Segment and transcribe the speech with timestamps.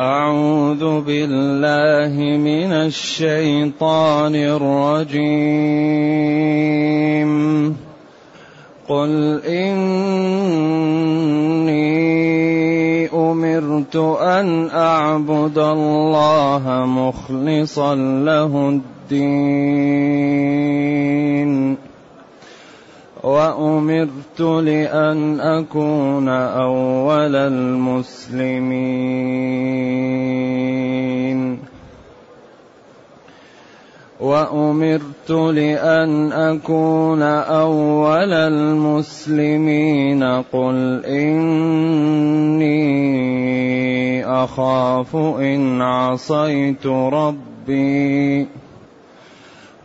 [0.00, 5.26] أعوذ بالله من الشيطان الرجيم.
[8.88, 9.92] قل إني
[13.12, 19.92] أمرت أن أعبد الله مخلصا له الدين.
[23.22, 28.82] وأمرت لأن أكون أول المسلمين.
[34.20, 40.22] وأمرت لأن أكون أول المسلمين.
[40.52, 42.72] قل إني
[44.26, 48.61] أخاف إن عصيت ربي.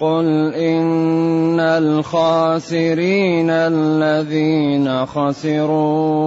[0.00, 6.26] قل إن الخاسرين الذين خسروا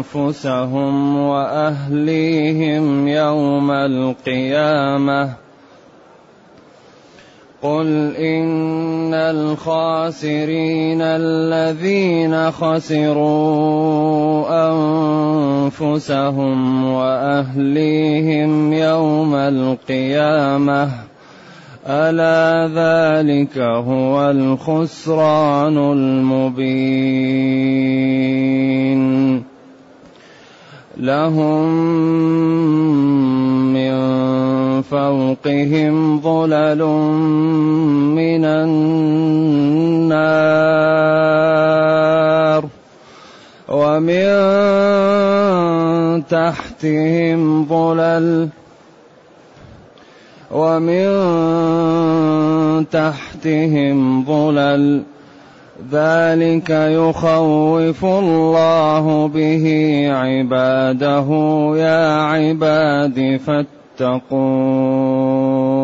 [0.00, 5.43] أنفسهم وأهليهم يوم القيامة
[7.64, 14.44] قل إن الخاسرين الذين خسروا
[15.72, 20.90] أنفسهم وأهليهم يوم القيامة
[21.86, 27.34] ألا ذلك هو الخسران المبين
[30.96, 31.64] لهم
[34.90, 36.82] فوقهم ظلل
[38.14, 39.84] من النار
[43.68, 44.26] ومن
[46.26, 48.48] تحتهم ظلل
[50.50, 51.06] ومن
[52.90, 55.02] تحتهم ظلل
[55.92, 59.64] ذلك يخوف الله به
[60.10, 61.28] عباده
[61.76, 63.40] يا عباد
[63.98, 65.74] فاتقون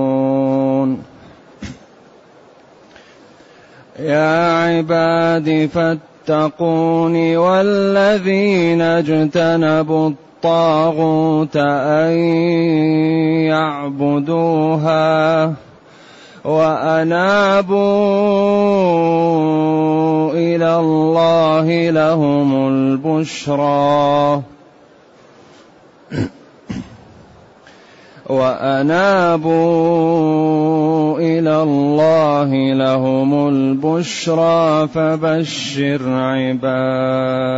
[3.99, 12.11] يا عباد فاتقون والذين اجتنبوا الطاغوت أن
[13.47, 15.53] يعبدوها
[16.45, 17.81] وأنابوا
[20.33, 24.43] إلى الله لهم البشرى.
[28.31, 29.51] وأنابوا
[31.19, 37.51] إلى الله لهم البشرى فبشر عباد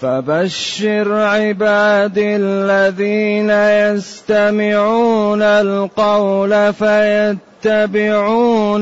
[0.00, 8.26] فبشر عباد الذين يستمعون القول فيتبعون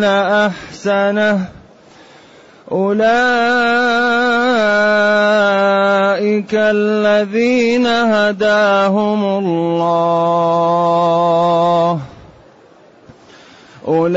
[0.05, 1.56] أحسنه
[2.73, 3.07] أولئك
[6.55, 10.57] الذين هداهم الله.
[13.89, 14.17] أولئك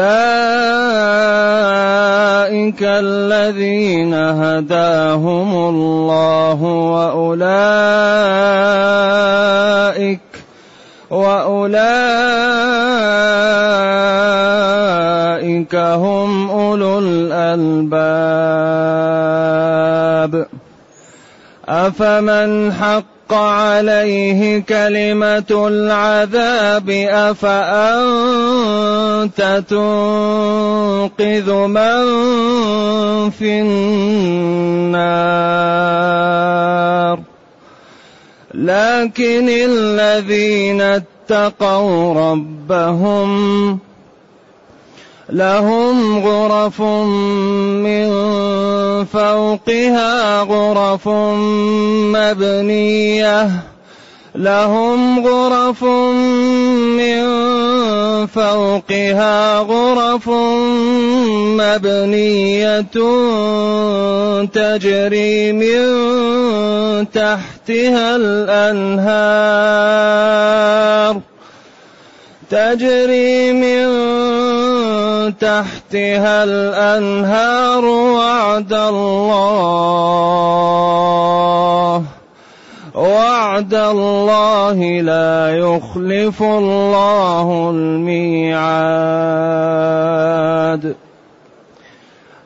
[2.82, 7.70] الذين هداهم الله وأولئك
[11.10, 11.90] وأولئك
[15.76, 18.09] هم أولو الألباب.
[21.70, 28.50] أفمن حق عليه كلمة العذاب أفأنت
[29.70, 32.06] تنقذ من
[33.30, 34.10] في النار؟
[38.54, 43.80] لكن الذين اتقوا ربهم
[45.32, 48.10] لهم غرف من
[49.06, 51.08] فوقها غرف
[52.16, 53.50] مبنية.
[54.36, 57.26] لهم غرف من
[58.28, 60.30] فوقها غرف
[61.60, 62.82] مبنية
[64.54, 65.86] تجري من
[67.12, 69.30] تحتها الأنهار.
[72.50, 73.86] تجري من
[75.30, 80.10] تحتها الأنهار وعد الله.
[82.96, 88.60] وعد الله لا يخلف الله الميعاد.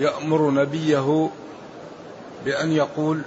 [0.00, 1.30] يأمر نبيه
[2.44, 3.22] بأن يقول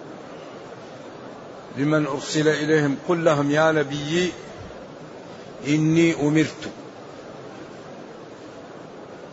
[1.77, 4.31] لمن أرسل إليهم قل لهم يا نبي
[5.67, 6.69] إني أمرت.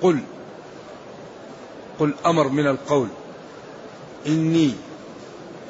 [0.02, 0.20] قل
[1.98, 3.08] قل أمر من القول.
[4.26, 4.74] إني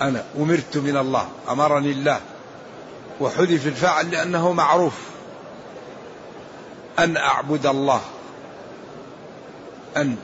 [0.03, 2.21] أنا أمرت من الله أمرني الله.
[3.21, 4.99] وحذف الفاعل لأنه معروف.
[6.99, 8.01] أن أعبد الله.
[9.97, 10.17] أن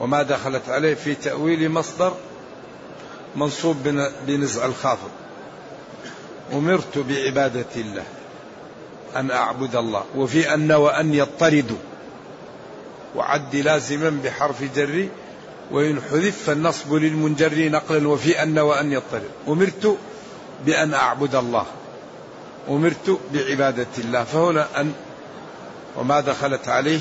[0.00, 2.14] وما دخلت عليه في تأويل مصدر
[3.36, 3.76] منصوب
[4.26, 5.10] بنزع الخافض
[6.52, 8.04] أمرت بعبادة الله
[9.16, 11.76] أن أعبد الله وفي أن وأن يطردوا
[13.16, 15.08] وعد لازما بحرف جر
[15.70, 19.30] وإن حذف فالنصب للمنجر نقلا وفي أن وأن يطرد.
[19.48, 19.96] أمرت
[20.66, 21.66] بأن أعبد الله.
[22.68, 24.24] أمرت بعبادة الله.
[24.24, 24.92] فهنا أن
[25.96, 27.00] وما دخلت عليه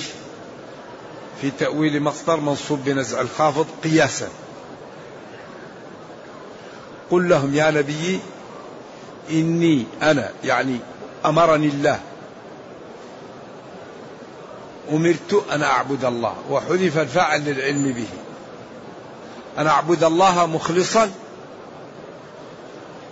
[1.42, 4.30] في تأويل مصدر منصوب بنزع الخافض قياسا.
[7.12, 8.20] قل لهم يا نبي
[9.30, 10.80] إني أنا يعني
[11.26, 12.00] أمرني الله.
[14.92, 18.08] أمرت أن أعبد الله وحذف الفاعل للعلم به.
[19.58, 21.12] أن أعبد الله مخلصا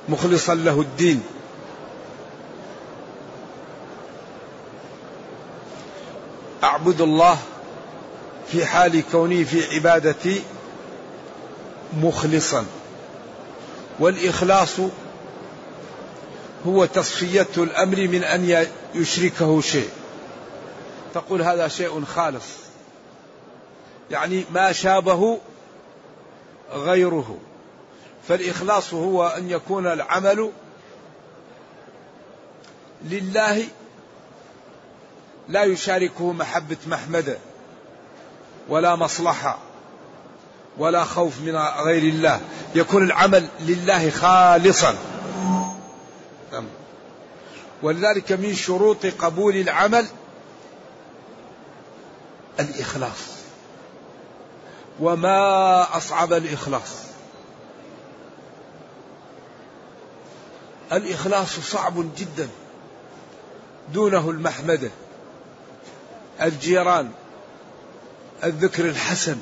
[0.09, 1.23] مخلصا له الدين.
[6.63, 7.37] أعبد الله
[8.51, 10.43] في حال كوني في عبادتي
[11.93, 12.65] مخلصا.
[13.99, 14.75] والإخلاص
[16.67, 19.89] هو تصفية الأمر من أن يشركه شيء.
[21.13, 22.45] تقول هذا شيء خالص.
[24.11, 25.39] يعني ما شابه
[26.73, 27.37] غيره.
[28.27, 30.51] فالإخلاص هو أن يكون العمل
[33.05, 33.63] لله
[35.47, 37.37] لا يشاركه محبة محمد.
[38.69, 39.57] ولا مصلحة
[40.77, 42.41] ولا خوف من غير الله.
[42.75, 44.95] يكون العمل لله خالصا.
[47.83, 50.05] ولذلك من شروط قبول العمل
[52.59, 53.37] الإخلاص.
[54.99, 57.03] وما أصعب الإخلاص؟
[60.91, 62.49] الإخلاص صعب جدا.
[63.93, 64.89] دونه المحمدة
[66.41, 67.11] الجيران
[68.43, 69.37] الذكر الحسن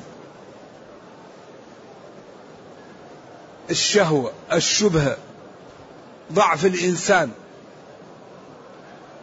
[3.70, 5.18] الشهوة الشبهة
[6.34, 7.32] ضعف الإنسان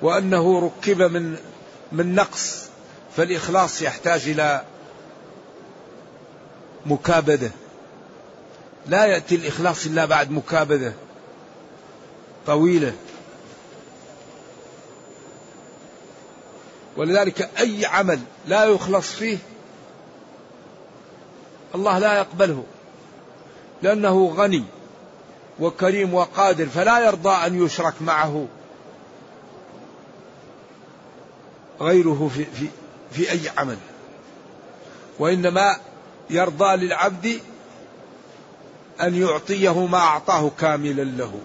[0.03, 1.37] وأنه ركب من
[1.93, 2.65] من نقص
[3.17, 4.65] فالإخلاص يحتاج إلى
[6.87, 7.51] مكابدة.
[8.87, 10.93] لا يأتي الإخلاص إلا بعد مكابدة
[12.47, 12.93] طويلة.
[16.97, 19.39] ولذلك أي عمل لا يخلص فيه
[21.75, 22.65] الله لا يقبله
[23.83, 24.65] لأنه غني
[25.61, 28.47] وكريم وقادر فلا يرضى أن يشرك معه.
[31.81, 32.67] غيره في, في,
[33.13, 33.79] في أي عمل.
[35.19, 35.77] وإنما
[36.31, 37.41] يرضى للعبد
[39.01, 41.41] أن يعطيه ما أعطاه كاملا له.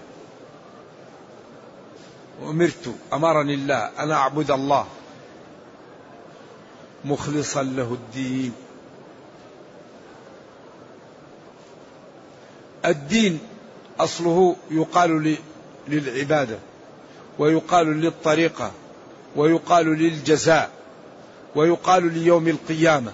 [2.42, 4.86] أمرت أمرني الله أن أعبد الله.
[7.04, 8.52] مخلصا له الدين.
[12.88, 13.38] الدين
[14.00, 15.36] أصله يقال
[15.88, 16.58] للعبادة
[17.38, 18.72] ويقال للطريقة
[19.36, 20.70] ويقال للجزاء
[21.56, 23.12] ويقال ليوم القيامة.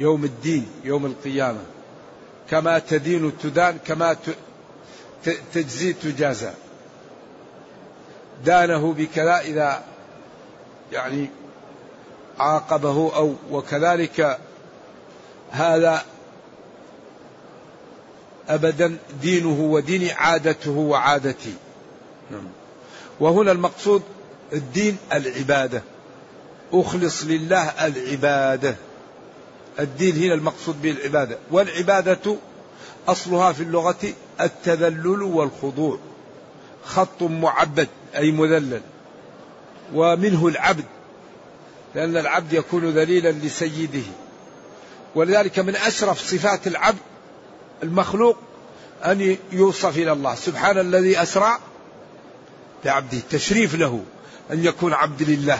[0.00, 1.60] يوم الدين يوم القيامة.
[2.50, 4.16] كما تدين تدان كما
[5.52, 6.50] تجزي تجازى.
[8.44, 9.82] دانه بكذا إذا
[10.92, 11.30] يعني
[12.38, 14.38] عاقبه أو وكذلك
[15.50, 16.04] هذا
[18.48, 21.54] أبدا دينه ودين عادته وعادتي.
[22.30, 22.48] نعم.
[23.20, 24.02] وهنا المقصود
[24.52, 25.82] الدين العبادة.
[26.72, 28.76] أخلص لله العبادة.
[29.78, 31.38] الدين هنا المقصود به العبادة.
[31.50, 32.36] والعبادة
[33.08, 35.98] أصلها في اللغة التذلل والخضوع.
[36.84, 38.80] خط معبد أي مذلل.
[39.94, 40.84] ومنه العبد.
[41.94, 44.06] لأن العبد يكون ذليلا لسيده.
[45.14, 46.98] ولذلك من أشرف صفات العبد
[47.82, 48.36] المخلوق
[49.04, 50.34] أن يوصف إلى الله.
[50.34, 51.58] سبحان الذي أسرع
[52.84, 53.18] بعبده.
[53.30, 54.04] تشريف له
[54.50, 55.58] أن يكون عبد لله.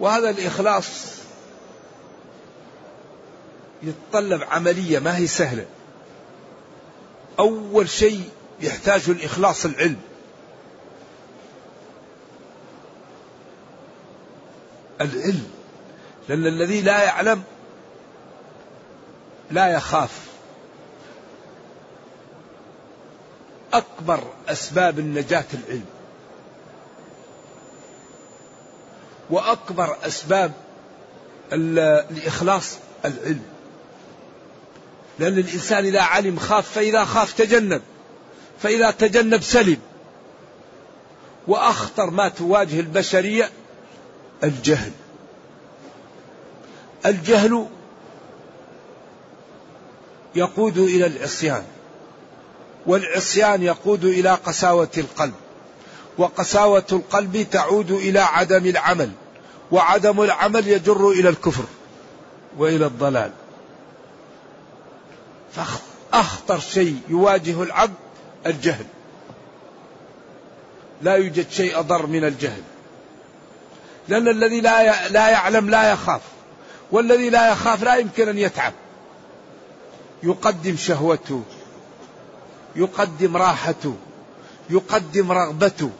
[0.00, 0.86] وهذا الإخلاص
[3.82, 5.66] يتطلب عملية ما هي سهلة.
[7.38, 10.00] أول شيء يحتاج الإخلاص العلم.
[15.02, 15.50] العلم
[16.28, 17.42] لأن الذي لا يعلم
[19.50, 20.10] لا يخاف.
[23.72, 25.84] أكبر أسباب النجاة العلم.
[29.30, 30.52] وأكبر أسباب
[31.52, 33.42] الإخلاص العلم.
[35.18, 37.82] لأن الإنسان إذا علم خاف فإذا خاف تجنب.
[38.62, 39.78] فإذا تجنب سلم.
[41.48, 43.50] وأخطر ما تواجه البشرية
[44.44, 44.92] الجهل.
[47.06, 47.66] الجهل
[50.34, 51.64] يقود إلى العصيان
[52.86, 55.34] والعصيان يقود إلى قساوة القلب
[56.18, 59.10] وقساوة القلب تعود إلى عدم العمل
[59.72, 61.64] وعدم العمل يجر إلى الكفر
[62.58, 63.30] وإلى الضلال.
[65.52, 67.94] فأخطر شيء يواجه العبد
[68.46, 68.86] الجهل.
[71.02, 72.62] لا يوجد شيء أضر من الجهل.
[74.08, 76.20] لأن الذي لا لا يعلم لا يخاف
[76.90, 78.72] والذي لا يخاف لا يمكن أن يتعب.
[80.22, 81.42] يقدم شهوته
[82.76, 83.96] يقدم راحته
[84.70, 85.90] يقدم رغبته.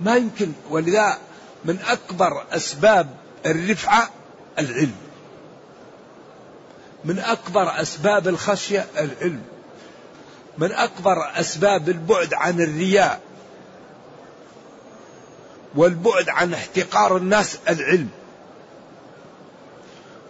[0.00, 1.18] ما يمكن ولذا
[1.64, 3.08] من أكبر أسباب
[3.46, 4.10] الرفعة
[4.58, 4.96] العلم.
[7.04, 9.42] من أكبر أسباب الخشية العلم.
[10.58, 13.20] من أكبر أسباب البعد عن الرياء.
[15.76, 18.08] والبعد عن احتقار الناس العلم.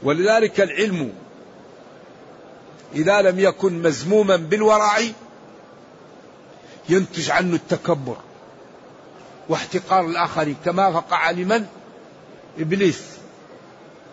[0.03, 1.13] ولذلك العلم
[2.95, 4.99] إذا لم يكن مزموما بالورع
[6.89, 8.17] ينتج عنه التكبر
[9.49, 11.67] واحتقار الآخرين كما وقع لمن؟
[12.59, 13.03] إبليس.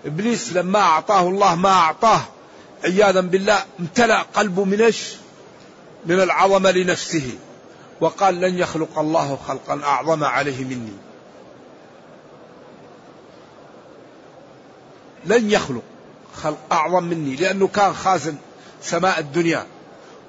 [0.06, 2.22] إبليس لما أعطاه الله ما أعطاه
[2.84, 5.14] عياذا بالله امتلأ قلبه من إيش؟
[6.06, 7.38] من العظمة لنفسه
[8.02, 10.94] وقال لن يخلق الله خلقا أعظم عليه مني.
[15.26, 15.84] لن يخلق
[16.44, 18.36] خلق أعظم مني لأنه كان خازن
[18.82, 19.66] سماء الدنيا.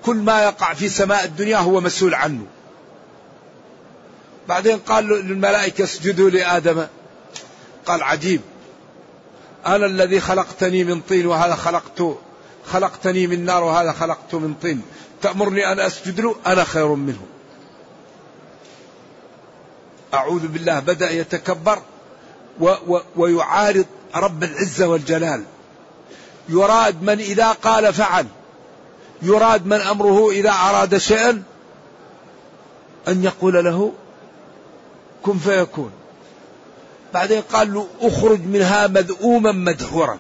[0.05, 2.47] كل ما يقع في سماء الدنيا هو مسؤول عنه.
[4.49, 6.87] بعدين قال للملائكة اسجدوا لآدم.
[7.87, 8.41] قال عجيب.
[9.67, 12.19] أنا الذي خلقتني من طين وهذا خلقت
[12.67, 14.83] خلقتني من نار وهذا خلقته من طين.
[15.23, 17.21] تأمرني أن أسجد له؟ أنا خير منه.
[20.15, 21.83] أعوذ بالله بدأ يتكبر
[22.61, 25.45] و و ويعارض رب العزة والجلال.
[26.49, 28.27] يراد من إذا قال فعل.
[29.23, 31.43] يراد من أمره إذا أراد شيئا.
[33.09, 33.93] أن يقول له
[35.23, 35.91] كن فيكون.
[37.15, 40.19] بعدين قال له أخرج منها مذءوما مدحورا.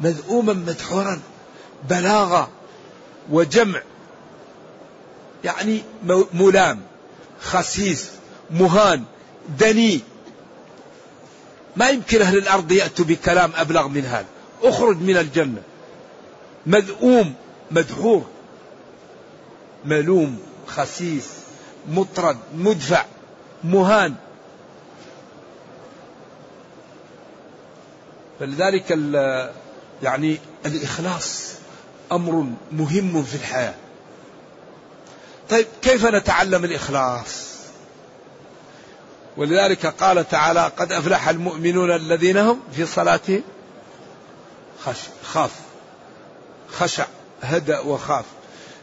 [0.00, 1.20] مذءوما مدحورا.
[1.90, 2.48] بلاغة
[3.30, 3.82] وجمع.
[5.44, 5.82] يعني
[6.34, 6.80] ملام.
[7.40, 8.10] خسيس.
[8.50, 9.04] مهان.
[9.58, 10.00] دني.
[11.76, 14.26] ما يمكن أهل الأرض يأتوا بكلام أبلغ من هذا.
[14.62, 15.62] أخرج من الجنة.
[16.66, 17.34] مذءوم
[17.70, 18.26] مدحور.
[19.84, 21.28] ملوم خسيس
[21.88, 23.04] مطرد مدفع
[23.64, 24.14] مهان.
[28.40, 28.90] فلذلك
[30.02, 31.52] يعني الإخلاص
[32.12, 33.74] أمر مهم في الحياة.
[35.50, 37.43] طيب كيف نتعلم الإخلاص؟
[39.36, 43.42] ولذلك قال تعالى قد أفلح المؤمنون الذين هم في صلاتهم.
[44.84, 45.50] خش خاف.
[46.72, 47.06] خشع
[47.42, 48.24] هدأ وخاف.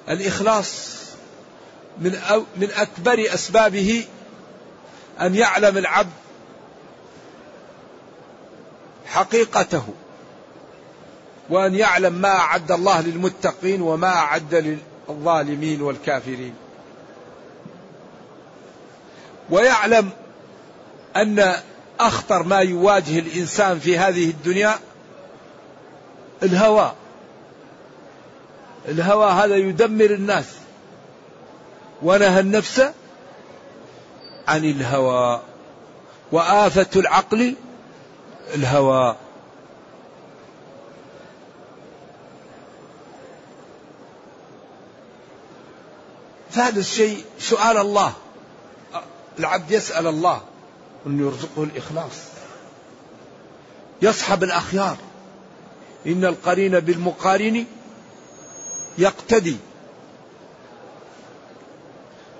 [0.10, 0.96] الإخلاص
[1.98, 2.12] من
[2.58, 4.06] من أكبر أسبابه
[5.22, 6.12] أن يعلم العبد
[9.06, 9.84] حقيقته
[11.50, 14.80] وأن يعلم ما أعد الله للمتقين وما أعد
[15.10, 16.54] للظالمين والكافرين.
[19.50, 20.10] ويعلم
[21.16, 21.56] أن
[22.00, 24.80] أخطر ما يواجه الإنسان في هذه الدنيا
[26.44, 26.94] الهوى
[28.88, 30.46] الهوى هذا يدمر الناس.
[32.02, 32.82] ونهى النفس
[34.48, 35.42] عن الهوى
[36.32, 37.56] وآفة العقل
[38.56, 39.16] الهوى
[46.52, 48.14] فهذا الشيء سؤال الله.
[49.40, 50.42] العبد يسأل الله.
[51.08, 52.18] أن يرزقه الإخلاص.
[54.02, 54.98] يصحب الأخيار.
[56.08, 57.66] إن القرين بالمقارن
[58.98, 59.58] يقتدي.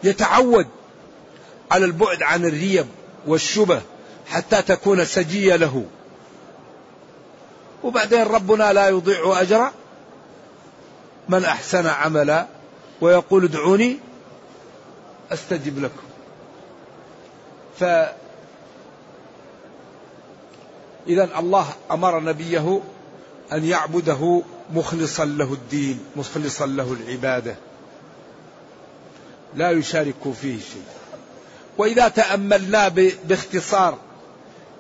[0.04, 0.68] يتعود
[1.72, 2.88] على البعد عن الريب
[3.28, 3.82] والشبه
[4.28, 5.86] حتى تكون سجية له.
[7.84, 9.72] وبعدين ربنا لا يضيع أجر
[11.30, 12.48] من أحسن عملا
[13.02, 14.00] ويقول ادعوني
[15.32, 16.04] أستجب لكم.
[21.08, 22.82] إذا الله أمر نبيه
[23.52, 24.42] أن يعبده
[24.74, 27.56] مخلصا له الدين مخلصا له العبادة.
[29.56, 30.84] لا يشارك فيه شيء.
[31.78, 32.88] وإذا تأملنا
[33.24, 33.98] باختصار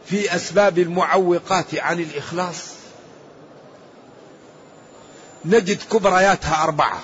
[0.05, 2.65] في أسباب المعوقات عن الإخلاص
[5.45, 6.99] نجد كبرياتها أربعة.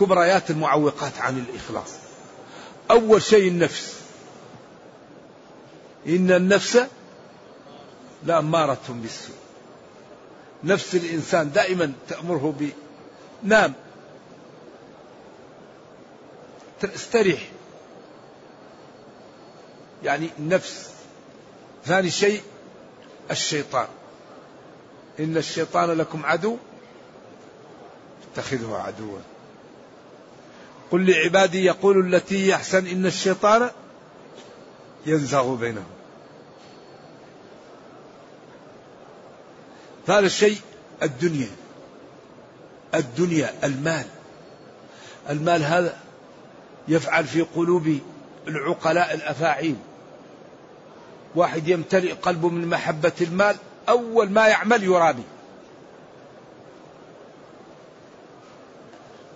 [0.00, 1.90] كبريات المعوقات عن الإخلاص.
[2.90, 4.01] أول شيء النفس.
[6.06, 6.78] إن النفس
[8.26, 9.36] لأمارة بالسوء.
[10.64, 12.68] نفس الإنسان دائما تأمره ب
[13.42, 13.72] نام.
[16.84, 17.48] استريح
[20.04, 20.90] يعني النفس.
[21.84, 22.42] ثاني شيء
[23.30, 23.86] الشيطان.
[25.20, 26.56] إن الشيطان لكم عدو
[28.32, 29.18] اتخذه عدوا.
[30.90, 33.70] قل لعبادي يقول التي يحسن إن الشيطان
[35.06, 35.84] ينزغ بينهم.
[40.06, 40.58] ثالث شيء
[41.02, 41.48] الدنيا.
[42.94, 44.06] الدنيا المال.
[45.30, 45.98] المال هذا
[46.88, 47.98] يفعل في قلوب
[48.48, 49.76] العقلاء الأفاعيل.
[51.34, 53.56] واحد يمتلئ قلبه من محبة المال
[53.88, 55.22] أول ما يعمل يرابي.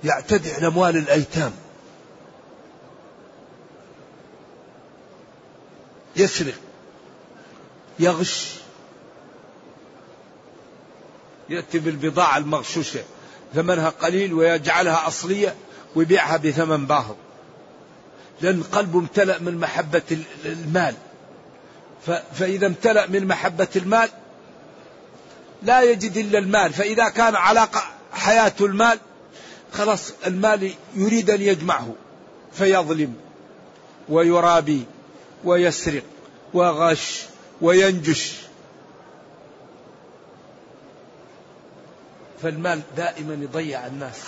[0.05, 1.53] يعتدي على أموال الأيتام.
[6.17, 6.55] يسرق
[7.99, 8.55] يغش
[11.49, 13.01] يأتي بالبضاعة المغشوشة
[13.55, 15.55] ثمنها قليل ويجعلها أصلية
[15.95, 17.15] ويبيعها بثمن باهظ.
[18.41, 20.03] لأن قلبه امتلأ من محبة
[20.45, 20.95] المال.
[22.35, 24.09] فإذا امتلأ من محبة المال
[25.63, 26.73] لا يجد إلا المال.
[26.73, 28.99] فإذا كان علاقة حياته المال
[29.73, 31.95] خلاص المال يريد أن يجمعه
[32.53, 33.15] فيظلم
[34.09, 34.85] ويرابي.
[35.47, 36.03] ويسرق
[36.55, 37.23] وغش
[37.61, 38.33] وينجش.
[42.43, 44.21] فالمال دائما يضيع الناس.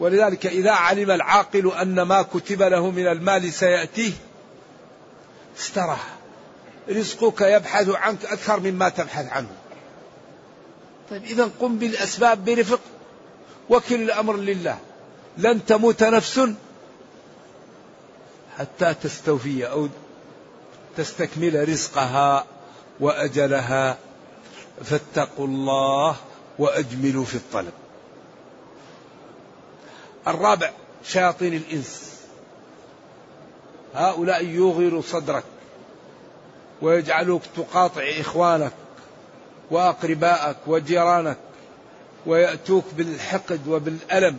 [0.00, 4.12] ولذلك إذا علم العاقل أن ما كتب له من المال سيأتيه
[5.58, 6.08] استراح
[6.88, 9.50] رزقك يبحث عنك أكثر مما تبحث عنه.
[11.10, 12.80] طيب إذا قم بالأسباب برفق.
[13.68, 14.78] وكل الأمر لله.
[15.38, 16.40] لن تموت نفس
[18.60, 19.88] حتى تستوفي أو
[20.96, 22.44] تستكمل رزقها
[23.00, 23.98] وأجلها.
[24.84, 26.16] فاتقوا الله
[26.58, 27.72] وأجملوا في الطلب.
[30.28, 30.70] الرابع
[31.04, 32.20] شياطين الإنس.
[33.94, 35.44] هؤلاء يغيروا صدرك
[36.82, 38.72] ويجعلوك تقاطع إخوانك
[39.70, 41.36] وأقربائك وجيرانك
[42.26, 44.38] ويأتوك بالحقد وبالألم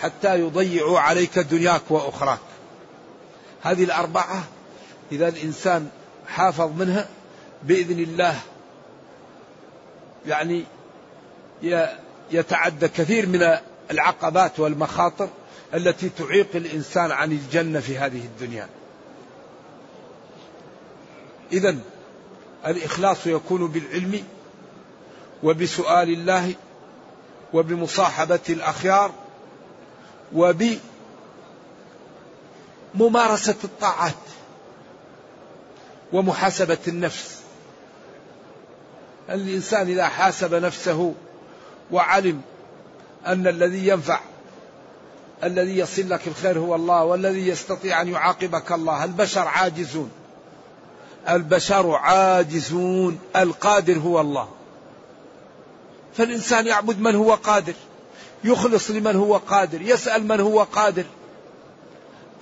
[0.00, 2.51] حتى يضيعوا عليك دنياك وأخراك.
[3.62, 4.44] هذه الأربعة
[5.12, 5.88] إذا الإنسان
[6.26, 7.08] حافظ منها
[7.62, 8.40] بإذن الله
[10.26, 10.64] يعني
[12.30, 13.58] يتعدى كثير من
[13.90, 15.28] العقبات والمخاطر
[15.74, 18.68] التي تعيق الإنسان عن الجنة في هذه الدنيا.
[21.52, 21.76] إذا
[22.66, 24.24] الإخلاص يكون بالعلم
[25.42, 26.54] وبسؤال الله
[27.52, 29.12] وبمصاحبة الأخيار
[32.94, 34.14] وبممارسة الطاعات
[36.12, 37.38] ومحاسبة النفس.
[39.30, 41.14] الإنسان إذا حاسب نفسه
[41.90, 42.42] وعلم
[43.26, 44.20] أن الذي ينفع
[45.44, 50.10] الذي يصل لك الخير هو الله والذي يستطيع أن يعاقبك الله البشر عاجزون.
[51.28, 54.48] البشر عاجزون القادر هو الله.
[56.16, 57.74] فالإنسان يعبد من هو قادر
[58.44, 61.04] يخلص لمن هو قادر يسأل من هو قادر.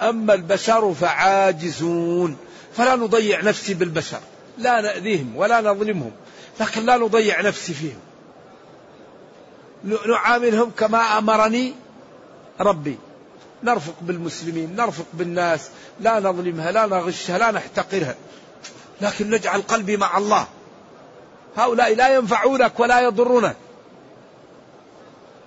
[0.01, 2.37] أما البشر فعاجزون.
[2.77, 4.21] فلا نضيع نفسي بالبشر.
[4.59, 6.13] لا نأذيهم ولا نظلمهم.
[6.61, 8.01] لكن لا نضيع نفسي فيهم.
[9.85, 11.75] نعاملهم كما أمرني
[12.61, 12.99] ربي.
[13.63, 15.71] نرفق بالمسلمين نرفق بالناس.
[16.01, 18.15] لا نظلمها لا نغشها لا نحتقرها.
[19.01, 20.47] لكن نجعل قلبي مع الله.
[21.57, 23.57] هؤلاء لا ينفعونك ولا يضرونك.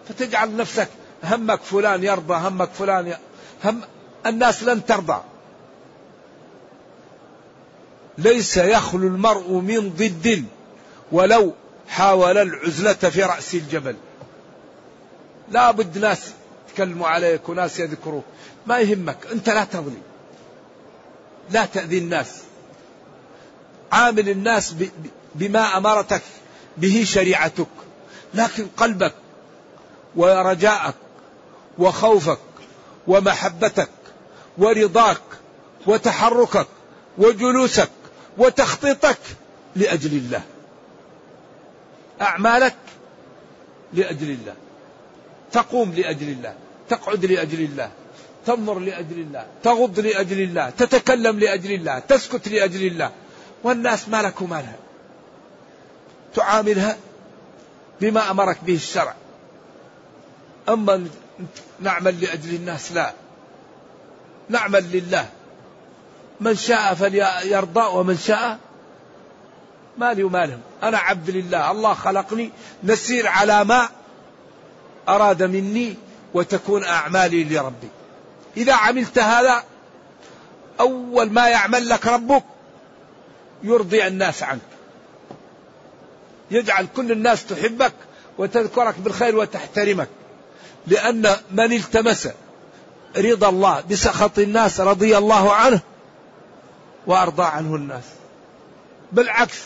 [0.09, 0.87] فتجعل نفسك
[1.23, 3.17] همك فلان يرضى همك فلان.
[3.63, 3.81] هم
[4.25, 5.21] الناس لن ترضى.
[8.17, 10.45] ليس يخلو المرء من ضد
[11.11, 11.53] ولو
[11.87, 13.95] حاول العزلة في رأس الجبل.
[15.51, 16.31] لا بد ناس
[16.69, 18.23] يتكلموا عليك وناس يذكروك.
[18.67, 20.01] ما يهمك أنت لا تظلم.
[21.51, 22.41] لا تأذي الناس.
[23.91, 24.75] عامل الناس
[25.35, 26.21] بما أمرتك
[26.77, 27.67] به شريعتك.
[28.33, 29.13] لكن قلبك
[30.15, 30.95] ورجاءك
[31.77, 32.39] وخوفك
[33.07, 33.89] ومحبتك
[34.57, 35.21] ورضاك
[35.87, 36.67] وتحركك
[37.17, 37.89] وجلوسك
[38.37, 39.19] وتخطيطك
[39.75, 40.41] لأجل الله.
[42.21, 42.75] أعمالك
[43.93, 44.55] لأجل الله.
[45.51, 46.55] تقوم لأجل الله.
[46.89, 47.91] تقعد لأجل الله.
[48.45, 49.45] تنظر لأجل الله.
[49.63, 50.69] تغض لأجل الله.
[50.69, 51.99] تتكلم لأجل الله.
[51.99, 53.11] تسكت لأجل الله.
[53.63, 54.75] والناس ما لك مالها.
[56.35, 56.97] تعاملها
[58.01, 59.15] بما أمرك به الشرع.
[60.69, 61.07] أما
[61.79, 63.13] نعمل لأجل الناس لا.
[64.49, 65.29] نعمل لله.
[66.39, 68.59] من شاء فليرضى ومن شاء
[69.97, 71.71] مالي ومالهم أنا عبد لله.
[71.71, 72.49] الله خلقني.
[72.83, 73.89] نسير على ما
[75.09, 75.95] أراد مني
[76.33, 77.87] وتكون أعمالي لربي.
[78.57, 79.63] إذا عملت هذا
[80.79, 82.43] أول ما يعمل لك ربك
[83.63, 84.61] يرضي الناس عنك.
[86.51, 87.93] يجعل كل الناس تحبك
[88.37, 90.07] وتذكرك بالخير وتحترمك.
[90.87, 92.29] لأن من التمس
[93.17, 95.79] رضا الله بسخط الناس رضي الله عنه
[97.07, 98.03] وأرضى عنه الناس.
[99.11, 99.59] بالعكس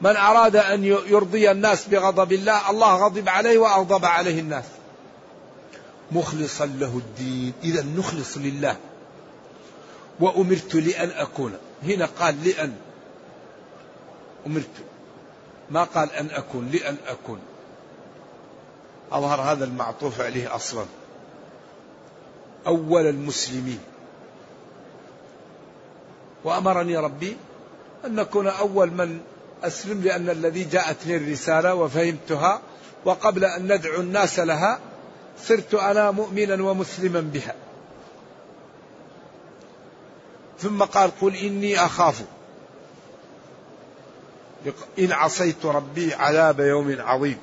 [0.00, 4.64] من أراد أن يرضي الناس بغضب الله الله غضب عليه وأغضب عليه الناس.
[6.12, 7.52] مخلصا له الدين.
[7.64, 8.76] إذا نخلص لله.
[10.20, 11.52] وأمرت لأن أكون.
[11.82, 12.74] هنا قال لأن.
[14.46, 14.84] أمرت.
[15.70, 17.38] ما قال أن أكون لأن أكون.
[19.12, 20.84] أظهر هذا المعطوف عليه أصلا.
[22.66, 23.80] أول المسلمين.
[26.44, 27.36] وأمرني ربي
[28.04, 29.20] أن نكون أول من
[29.64, 32.60] أسلم لأن الذي جاءتني الرسالة وفهمتها
[33.04, 34.78] وقبل أن ندعو الناس لها
[35.42, 37.54] صرت أنا مؤمنا ومسلما بها.
[40.58, 42.22] ثم قال قل إني أخاف.
[44.98, 47.38] إن عصيت ربي عذاب يوم عظيم.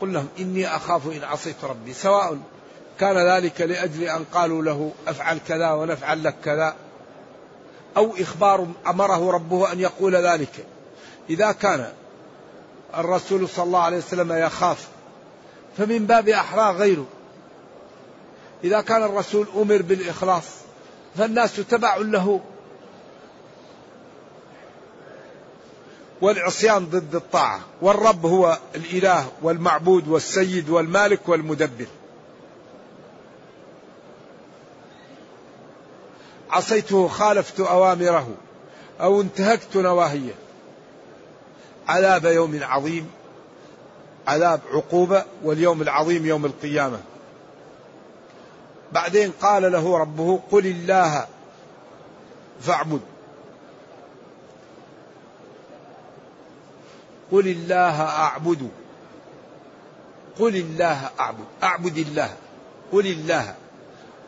[0.00, 2.38] قل لهم إني أخاف إن عصيت ربي سواء
[3.00, 6.74] كان ذلك لأجل أن قالوا له أفعل كذا ونفعل لك كذا.
[7.96, 10.66] أو إخبار أمره ربه أن يقول ذلك.
[11.30, 11.92] إذا كان
[12.96, 14.88] الرسول صلى الله عليه وسلم يخاف
[15.78, 17.06] فمن باب أحرى غيره.
[18.64, 20.44] إذا كان الرسول أمر بالإخلاص
[21.16, 22.40] فالناس تبع له.
[26.20, 31.86] والعصيان ضد الطاعة والرب هو الإله والمعبود والسيد والمالك والمدبر.
[36.54, 38.28] عصيته خالفت أوامره
[39.00, 40.34] أو انتهكت نواهيه.
[41.88, 43.10] عذاب يوم عظيم
[44.26, 47.00] عذاب عقوبة واليوم العظيم يوم القيامة.
[48.92, 51.26] بعدين قال له ربه قل الله
[52.60, 53.00] فاعبد.
[57.32, 58.68] قل الله أعبد.
[60.38, 61.44] قل الله أعبد.
[61.62, 62.36] أعبد الله.
[62.92, 63.54] قل الله.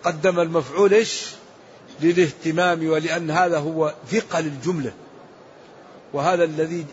[0.04, 1.36] قدم المفعول إيش؟
[2.00, 4.92] للاهتمام ولأن هذا هو ثقل الجملة.
[6.12, 6.86] وهذا الذي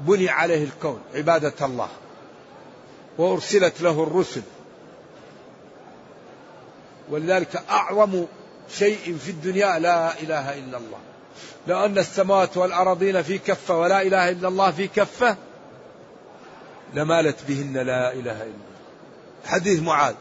[0.00, 1.88] بني عليه الكون عبادة الله.
[3.18, 4.42] وأرسلت له الرسل.
[7.10, 8.24] ولذلك أعظم
[8.70, 10.98] شيء في الدنيا لا إله إلا الله.
[11.66, 15.36] لو أن السماوات والأراضين في كفة ولا إله إلا الله في كفة
[16.94, 18.72] لمالت بهن لا إله إلا الله.
[19.44, 20.14] حديث معاذ.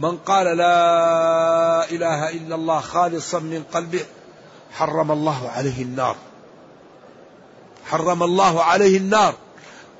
[0.00, 4.04] من قال لا إله إلا الله خالصا من قلبه
[4.72, 6.16] حرم الله عليه النار.
[7.84, 9.34] حرم الله عليه النار.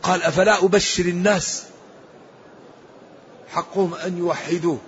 [0.02, 1.64] قال أفلا أبشر الناس؟
[3.48, 4.78] حقهم أن يوحدوه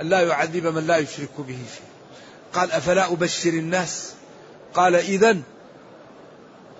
[0.00, 1.90] أن لا يعذب من لا يشرك به شيء.
[2.52, 4.12] قال أفلا أبشر الناس؟
[4.74, 5.36] قال إذا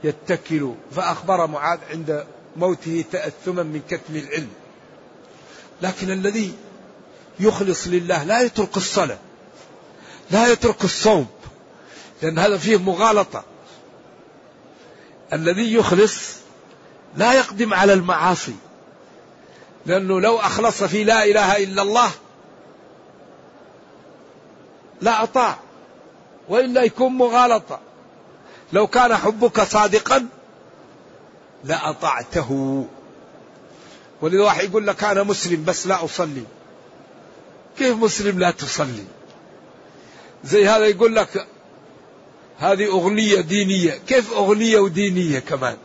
[0.04, 0.74] يتكل.
[0.96, 4.50] فأخبر معاذ عند موته تأثما من كتم العلم.
[5.82, 6.54] لكن الذي
[7.40, 9.18] يخلص لله لا يترك الصلاة
[10.30, 11.26] لا يترك الصوم
[12.22, 13.44] لأن هذا فيه مغالطة.
[15.32, 16.36] الذي يخلص
[17.16, 18.54] لا يقدم على المعاصي
[19.86, 22.10] لأنه لو أخلص في لا إله إلا الله
[25.00, 25.58] لا أطاع
[26.48, 27.80] وإلا يكون مغالطة.
[28.72, 30.28] لو كان حبك صادقا
[31.64, 32.86] لأطعته
[34.20, 36.44] ولذا واحد يقول لك أنا مسلم بس لا أصلي.
[37.80, 39.04] كيف مسلم لا تصلي؟
[40.44, 41.46] زي هذا يقول لك
[42.58, 44.00] هذه أغنية دينية.
[44.06, 45.76] كيف أغنية ودينية كمان؟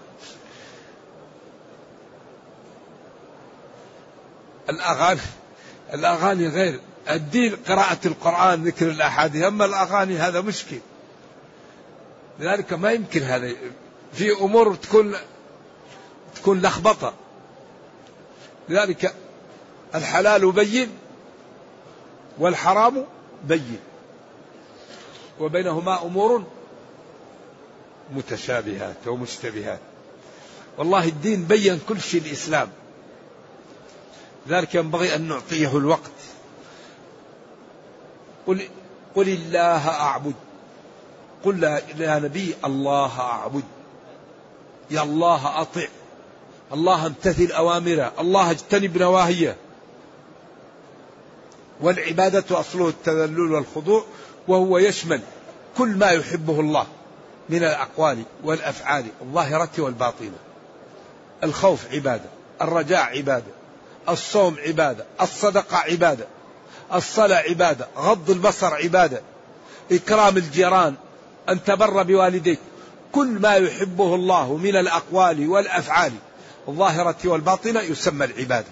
[4.69, 5.21] الأغاني
[5.93, 6.79] الأغاني غير.
[7.09, 9.43] الدين قراءة القرآن ذكر الأحاديث.
[9.43, 10.79] أما الأغاني هذا مشكل.
[12.39, 13.55] لذلك ما يمكن هذا.
[14.13, 15.15] في أمور تكون
[16.35, 17.13] تكون لخبطة.
[18.69, 19.15] لذلك
[19.95, 21.04] الحلال بين.
[22.39, 23.05] والحرام
[23.43, 23.79] بين.
[25.39, 26.43] وبينهما أمور
[28.15, 29.79] متشابهات ومشتبهات.
[30.77, 32.69] والله الدين بين كل شيء الإسلام.
[34.47, 36.11] لذلك ينبغي أن نعطيه الوقت.
[38.47, 38.61] قل,
[39.15, 40.33] قل الله أعبد.
[41.43, 41.63] قل
[41.97, 43.63] يا نبي الله أعبد.
[44.91, 45.87] يا الله أطع.
[46.73, 48.13] الله امتثل أوامره.
[48.19, 49.55] الله اجتنب نواهيه.
[51.81, 54.05] والعبادة أصله التذلل والخضوع
[54.47, 55.21] وهو يشمل
[55.77, 56.87] كل ما يحبه الله
[57.49, 60.37] من الأقوال والأفعال الظاهرة والباطنة.
[61.43, 62.29] الخوف عبادة
[62.61, 63.51] الرجاء عبادة
[64.09, 66.25] الصوم عبادة الصدقة عبادة
[66.93, 69.21] الصلاة عبادة غض البصر عبادة
[69.91, 70.95] إكرام الجيران
[71.49, 72.59] أن تبر بوالديك.
[73.11, 76.11] كل ما يحبه الله من الأقوال والأفعال
[76.67, 78.67] الظاهرة والباطنة يسمى العبادة.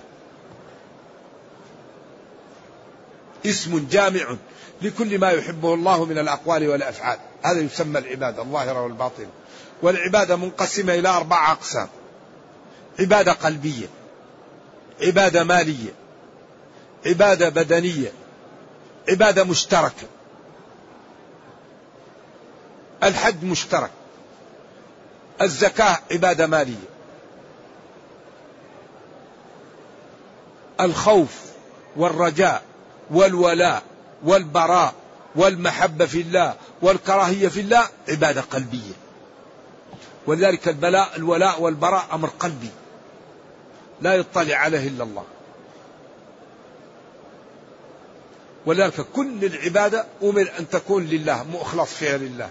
[3.46, 4.36] اسم جامع
[4.82, 7.20] لكل ما يحبه الله من الأقوال والأفعال.
[7.44, 9.30] هذا يسمى العبادة الظاهرة والباطنة
[9.82, 11.88] والعبادة منقسمة إلى أربعة أقسام.
[13.00, 13.88] عبادة قلبية
[15.02, 15.94] عبادة مالية
[17.06, 18.12] عبادة بدنية
[19.10, 20.08] عبادة مشتركة.
[23.04, 23.92] الحج مشترك.
[25.42, 26.94] الزكاة عبادة مالية.
[30.80, 31.42] الخوف
[31.96, 32.64] والرجاء
[33.12, 33.84] والولاء
[34.24, 34.94] والبراء
[35.36, 38.94] والمحبة في الله والكراهية في الله عبادة قلبية.
[40.28, 42.70] ولذلك البلاء الولاء والبراء أمر قلبي.
[44.02, 45.24] لا يطلع عليه إلا الله.
[48.66, 52.50] ولذلك كل العبادة أمر أن تكون لله مخلص فيها لله.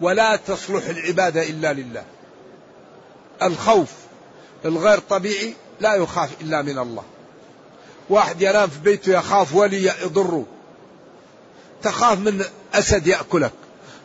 [0.00, 2.04] ولا تصلح العبادة إلا لله.
[3.42, 3.92] الخوف
[4.64, 7.04] الغير طبيعي لا يخاف إلا من الله.
[8.10, 10.46] واحد ينام في بيته يخاف ولي يضره.
[11.82, 12.44] تخاف من
[12.74, 13.52] أسد يأكلك.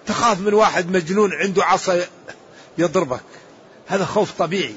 [0.05, 2.01] تخاف من واحد مجنون عنده عصا
[2.77, 3.23] يضربك.
[3.87, 4.75] هذا خوف طبيعي.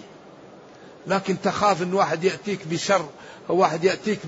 [1.07, 3.07] لكن تخاف إن واحد يأتيك بشر
[3.51, 4.19] أو واحد يأتيك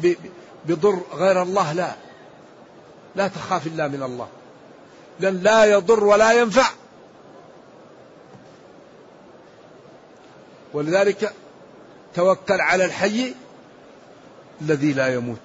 [0.66, 1.94] بضر غير الله لا.
[3.16, 4.28] لا تخاف إلا من الله.
[5.20, 6.70] لأن لا يضر ولا ينفع.
[10.72, 11.32] ولذلك
[12.14, 13.34] توكل على الحي
[14.60, 15.40] الذي لا يموت.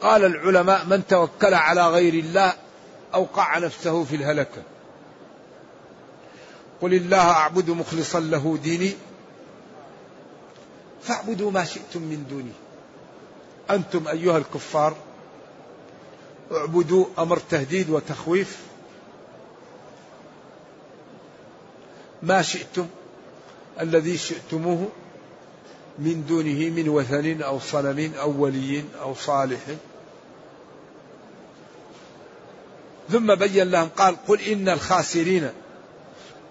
[0.00, 2.54] قال العلماء من توكل على غير الله
[3.14, 4.62] أوقع نفسه في الهلكة.
[6.80, 8.92] قل الله أعبد مخلصا له ديني
[11.02, 12.52] فاعبدوا ما شئتم من دونه
[13.70, 14.96] أنتم أيها الكفار
[16.52, 18.60] اعبدوا أمر تهديد وتخويف.
[22.22, 22.86] ما شئتم
[23.80, 24.88] الذي شئتموه
[25.98, 29.60] من دونه من وثن أو صنم أو ولي أو صالح.
[33.10, 35.50] ثم بين لهم قال قل إن الخاسرين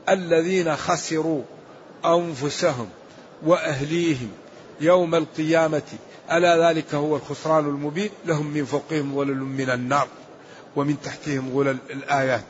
[0.09, 1.41] الذين خسروا
[2.05, 2.89] أنفسهم
[3.45, 4.29] وأهليهم
[4.81, 5.81] يوم القيامة
[6.31, 10.07] ألا ذلك هو الخسران المبين؟ لهم من فوقهم ظلل من النار
[10.75, 12.45] ومن تحتهم غلل الآيات.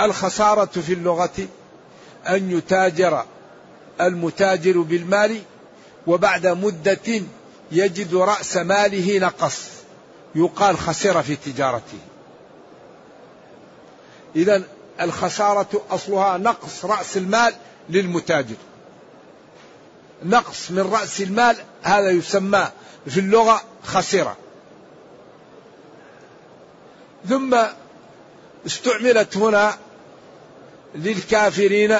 [0.00, 1.48] الخسارة في اللغة
[2.28, 3.24] أن يتاجر
[4.00, 5.42] المتاجر بالمال
[6.06, 7.22] وبعد مدة
[7.72, 9.68] يجد رأس ماله نقص.
[10.34, 11.98] يقال خسر في تجارته.
[14.36, 14.62] إذا
[15.00, 17.54] الخسارة أصلها نقص رأس المال
[17.90, 18.56] للمتاجر.
[20.24, 22.68] نقص من رأس المال هذا يسمى
[23.06, 24.36] في اللغة خسرة
[27.28, 27.56] ثم
[28.66, 29.74] استعملت هنا
[30.94, 31.96] للكافرين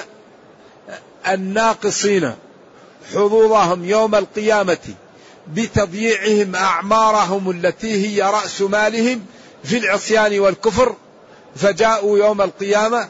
[1.29, 2.35] الناقصين
[3.15, 4.95] حظوظهم يوم القيامة
[5.55, 9.27] بتضييعهم أعمارهم التي هي رأس مالهم
[9.65, 10.95] في العصيان والكفر
[11.57, 13.09] فجاءوا يوم القيامة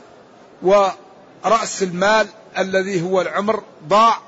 [0.62, 2.26] ورأس المال
[2.58, 4.18] الذي هو العمر ضاع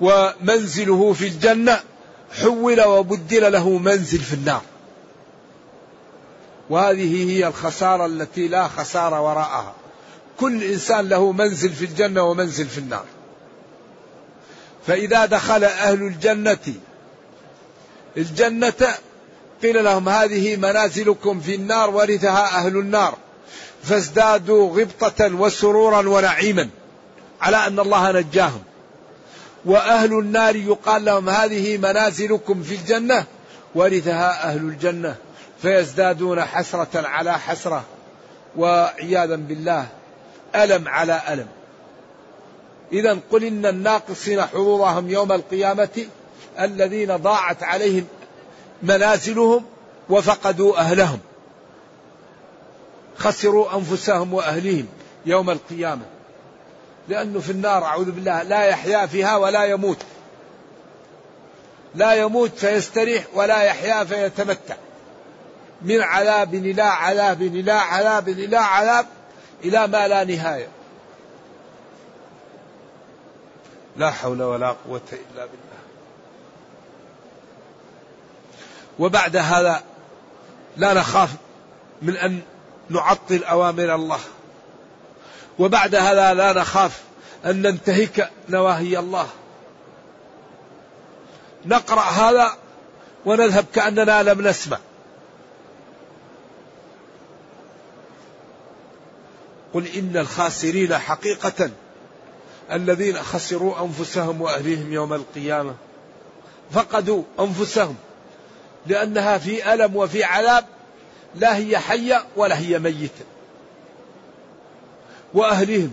[0.00, 1.80] ومنزله في الجنة
[2.42, 4.62] حول وبدل له منزل في النار.
[6.70, 9.74] وهذه هي الخسارة التي لا خسارة وراءها.
[10.40, 13.04] كل إنسان له منزل في الجنة ومنزل في النار.
[14.86, 16.74] فإذا دخل أهل الجنة
[18.16, 18.94] الجنة
[19.62, 23.18] قيل لهم هذه منازلكم في النار ورثها أهل النار
[23.82, 26.68] فازدادوا غبطة وسرورا ونعيما
[27.40, 28.62] على أن الله نجاهم.
[29.64, 33.24] وأهل النار يقال لهم هذه منازلكم في الجنة
[33.74, 35.16] ورثها أهل الجنة
[35.62, 37.84] فيزدادون حسرة على حسرة
[38.56, 39.86] وعياذا بالله
[40.54, 41.46] ألم على ألم.
[42.92, 46.06] إذا قل إن الناقصين حظوظهم يوم القيامة
[46.60, 48.06] الذين ضاعت عليهم
[48.82, 49.64] منازلهم
[50.08, 51.18] وفقدوا أهلهم.
[53.16, 54.86] خسروا أنفسهم وأهليهم
[55.26, 56.02] يوم القيامة.
[57.08, 59.98] لأنه في النار أعوذ بالله لا يحيا فيها ولا يموت.
[61.94, 64.76] لا يموت فيستريح ولا يحيا فيتمتع.
[65.82, 69.06] من عذاب إلى عذاب إلى عذاب إلى عذاب
[69.64, 70.75] إلى ما لا نهاية.
[73.98, 75.76] لا حول ولا قوة إلا بالله.
[78.98, 79.82] وبعد هذا
[80.76, 81.30] لا نخاف
[82.02, 82.42] من أن
[82.90, 84.20] نعطل أوامر الله.
[85.58, 87.02] وبعد هذا لا نخاف
[87.44, 89.28] أن ننتهك نواهي الله.
[91.64, 92.56] نقرأ هذا
[93.26, 94.78] ونذهب كأننا لم نسمع.
[99.74, 101.70] قل إن الخاسرين حقيقة
[102.72, 105.74] الذين خسروا أنفسهم وأهليهم يوم القيامة.
[106.70, 107.94] فقدوا أنفسهم
[108.86, 110.64] لأنها في ألم وفي عذاب
[111.34, 113.24] لا هي حية ولا هي ميتة.
[115.34, 115.92] وأهلهم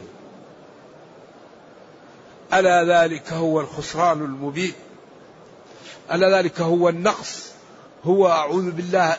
[2.54, 4.74] ألا ذلك هو الخسران المبين.
[6.12, 7.52] ألا ذلك هو النقص
[8.06, 9.18] هو أعوذ بالله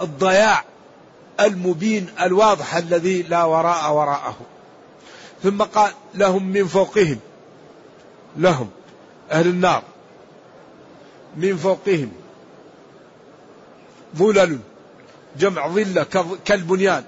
[0.00, 0.64] الضياع
[1.40, 4.36] المبين الواضح الذي لا وراء وراءه.
[5.42, 7.18] ثم قال لهم من فوقهم
[8.36, 8.70] لهم
[9.30, 9.82] أهل النار
[11.36, 12.12] من فوقهم
[14.16, 14.58] ظلل
[15.38, 17.04] جمع ظلة كالبنيان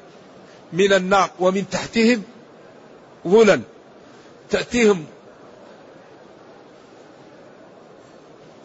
[0.73, 2.23] من النار ومن تحتهم
[3.29, 3.63] ظلل
[4.51, 5.05] تأتيهم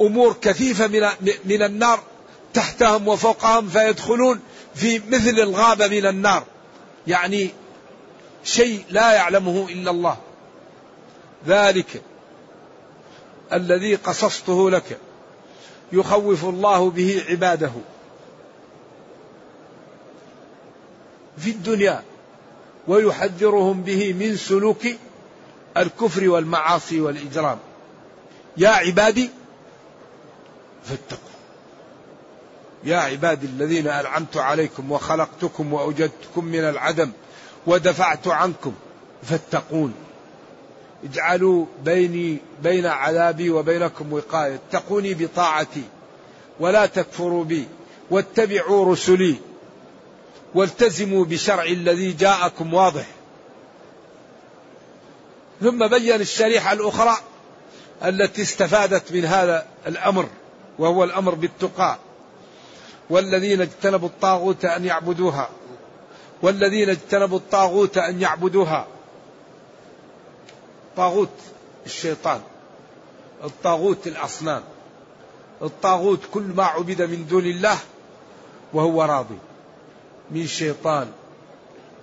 [0.01, 1.01] أمور كثيفة من
[1.45, 2.03] من النار
[2.53, 4.39] تحتهم وفوقهم فيدخلون
[4.75, 6.43] في مثل الغابة من النار
[7.07, 7.49] يعني
[8.43, 10.17] شيء لا يعلمه إلا الله.
[11.47, 12.01] ذلك
[13.53, 14.97] الذي قصصته لك
[15.91, 17.71] يخوف الله به عباده.
[21.37, 22.03] في الدنيا
[22.87, 24.87] ويحذرهم به من سلوك
[25.77, 27.57] الكفر والمعاصي والإجرام.
[28.57, 29.29] يا عبادي
[30.83, 31.33] فاتقوا.
[32.83, 37.11] يا عبادي الذين أنعمت عليكم وخلقتكم وأوجدتكم من العدم
[37.67, 38.73] ودفعت عنكم
[39.23, 39.93] فاتقون.
[41.03, 44.59] اجعلوا بيني بين عذابي وبينكم وقاية.
[44.69, 45.83] اتقوني بطاعتي
[46.59, 47.67] ولا تكفروا بي
[48.09, 49.35] واتبعوا رسلي
[50.55, 53.05] والتزموا بشرع الذي جاءكم واضح.
[55.61, 57.17] ثم بين الشريحة الأخرى
[58.05, 60.27] التي استفادت من هذا الأمر
[60.79, 61.97] وهو الأمر بالتقى.
[63.09, 65.49] والذين اجتنبوا الطاغوت أن يعبدوها.
[66.43, 68.87] والذين اجتنبوا الطاغوت أن يعبدوها.
[70.97, 71.29] طاغوت
[71.85, 72.41] الشيطان.
[73.43, 74.63] الطاغوت الأصنام.
[75.61, 77.77] الطاغوت كل ما عبد من دون الله
[78.73, 79.37] وهو راضي.
[80.31, 81.11] من شيطان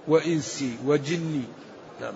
[0.09, 1.43] وإنسي وجني
[2.01, 2.15] نعم.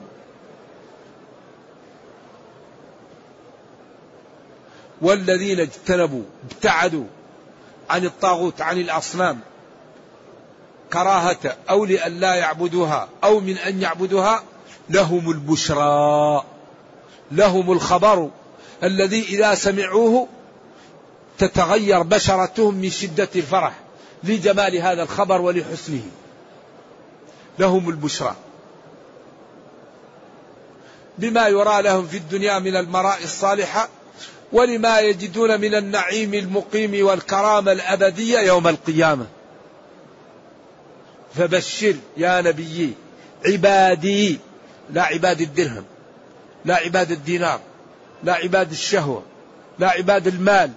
[5.01, 7.05] والذين اجتنبوا ابتعدوا
[7.91, 9.41] عن الطاغوت عن الأصنام.
[10.95, 14.42] كراهة أو لأن لا يعبدوها أو من أن يعبدوها
[14.90, 16.45] لهم البشرى
[17.32, 18.30] لهم الخبر
[18.82, 20.28] الذي إذا سمعوه
[21.38, 23.72] تتغير بشرتهم من شدة الفرح
[24.24, 26.03] لجمال هذا الخبر ولحسنه.
[27.59, 28.34] لهم البشرى.
[31.18, 33.88] بما يرى لهم في الدنيا من المراء الصالحة
[34.53, 39.26] ولما يجدون من النعيم المقيم والكرامة الأبدية يوم القيامة.
[41.37, 42.93] فبشر يا نبيي
[43.47, 44.39] عبادي.
[44.91, 45.85] لا عباد الدرهم
[46.64, 47.61] لا عباد الدينار
[48.24, 49.22] لا عباد الشهوة
[49.78, 50.70] لا عباد المال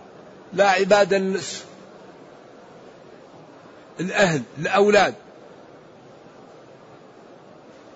[0.54, 1.40] لا عباد
[4.00, 5.14] الأهل الأولاد.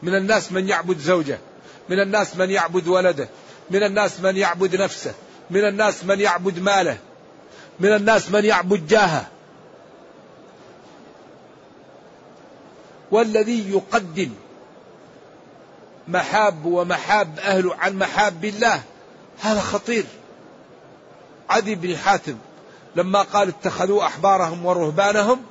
[0.03, 1.39] من الناس من يعبد زوجة
[1.89, 3.29] من الناس من يعبد ولده
[3.69, 5.13] من الناس من يعبد نفسه
[5.49, 6.97] من الناس من يعبد ماله
[7.79, 9.27] من الناس من يعبد جاهه.
[13.11, 14.29] والذي يقدم
[16.07, 18.81] محاب ومحاب أهله عن محاب الله.
[19.41, 20.05] هذا خطير.
[21.49, 22.37] عدي بن حاتم
[22.95, 25.41] لما قال اتخذوا أحبارهم ورهبانهم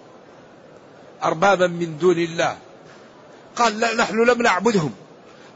[1.24, 2.56] أربابا من دون الله.
[3.56, 4.92] قال لا نحن لم نعبدهم.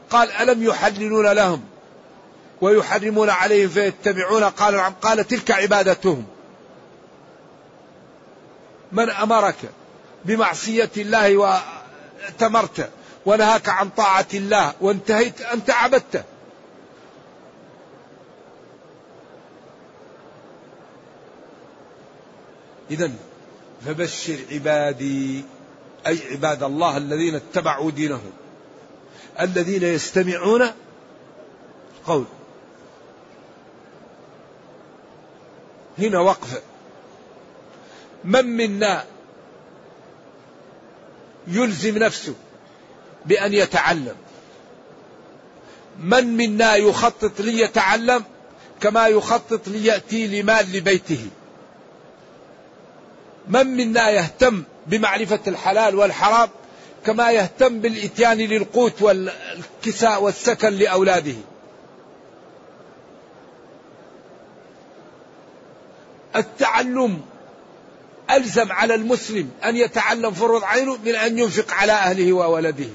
[0.09, 1.61] قال ألم يحللون لهم؟
[2.61, 6.25] ويحرمون عليهم فيتبعون؟ قال نعم قال تلك عبادتهم.
[8.91, 9.55] من أمرك؟
[10.25, 11.37] بمعصية الله
[12.23, 12.89] واتمرت
[13.25, 16.23] ونهاك عن طاعة الله وانتهيت أنت عبدته
[22.91, 23.11] إذا
[23.85, 25.43] فبشر عبادي
[26.07, 28.31] أي عباد الله الذين اتبعوا دينهم
[29.41, 30.71] الذين يستمعون
[32.05, 32.25] قول
[35.97, 36.61] هنا وقفة
[38.23, 39.05] من منا
[41.47, 42.33] يلزم نفسه
[43.25, 44.15] بأن يتعلم.
[45.99, 48.23] من منا يخطط ليتعلم
[48.81, 51.27] كما يخطط ليأتي لمال لبيته؟
[53.47, 56.49] من منا يهتم بمعرفة الحلال والحرام
[57.05, 61.35] كما يهتم بالإتيان للقوت والكساء والسكن لأولاده؟
[66.35, 67.21] التعلم
[68.31, 72.89] ألزم على المسلم أن يتعلم فرض عينه من أن ينفق على أهله وولده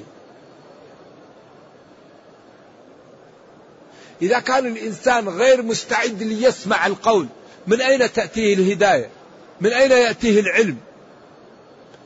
[4.23, 7.27] إذا كان الإنسان غير مستعد ليسمع القول
[7.67, 9.11] من أين تأتيه الهداية؟
[9.61, 10.77] من أين يأتيه العلم؟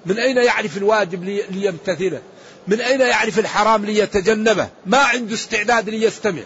[0.07, 2.23] من أين يعرف الواجب ليمتثله؟
[2.69, 6.43] من أين يعرف الحرام ليتجنبه؟ ما عنده استعداد ليستمع.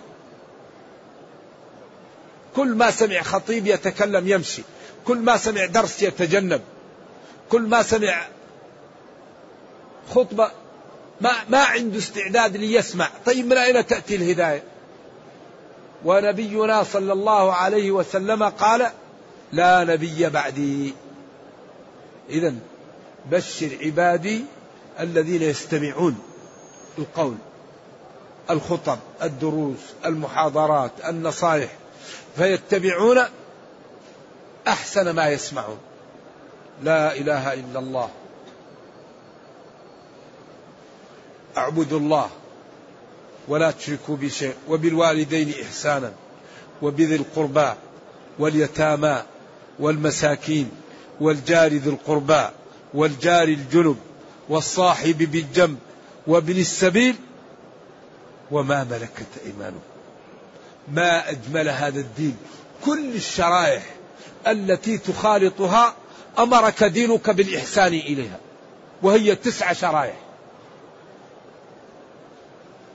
[2.56, 4.62] كل ما سمع خطيب يتكلم يمشي.
[5.08, 6.60] كل ما سمع درس يتجنب.
[7.48, 8.26] كل ما سمع
[10.14, 10.50] خطبة
[11.20, 13.08] ما ما عنده استعداد ليسمع.
[13.26, 14.62] طيب من أين تأتي الهداية؟
[16.04, 18.90] ونبينا صلى الله عليه وسلم قال
[19.52, 20.94] لا نبي بعدي.
[22.30, 22.54] إذا
[23.30, 24.44] بشر عبادي
[25.00, 26.18] الذين يستمعون
[26.98, 27.34] القول
[28.50, 31.70] الخطب الدروس المحاضرات النصائح
[32.36, 33.20] فيتبعون
[34.68, 35.78] أحسن ما يسمعون.
[36.82, 38.10] لا إله إلا الله.
[41.56, 42.30] أعبدوا الله.
[43.48, 46.12] ولا تشركوا بشيء وبالوالدين إحسانا.
[46.82, 47.72] وبذي القربى
[48.38, 49.22] واليتامى
[49.78, 50.70] والمساكين.
[51.20, 52.48] والجار ذي القربى
[52.94, 53.96] والجار الجنب.
[54.48, 55.78] والصاحب بالجنب.
[56.26, 57.16] وابن السبيل.
[58.50, 59.80] وما ملكت إيمانكم.
[60.92, 62.36] ما أجمل هذا الدين.
[62.84, 63.97] كل الشرائح
[64.46, 65.94] التي تخالطها
[66.38, 68.38] أمرك دينك بالإحسان إليها
[69.02, 70.16] وهي تسع شرائح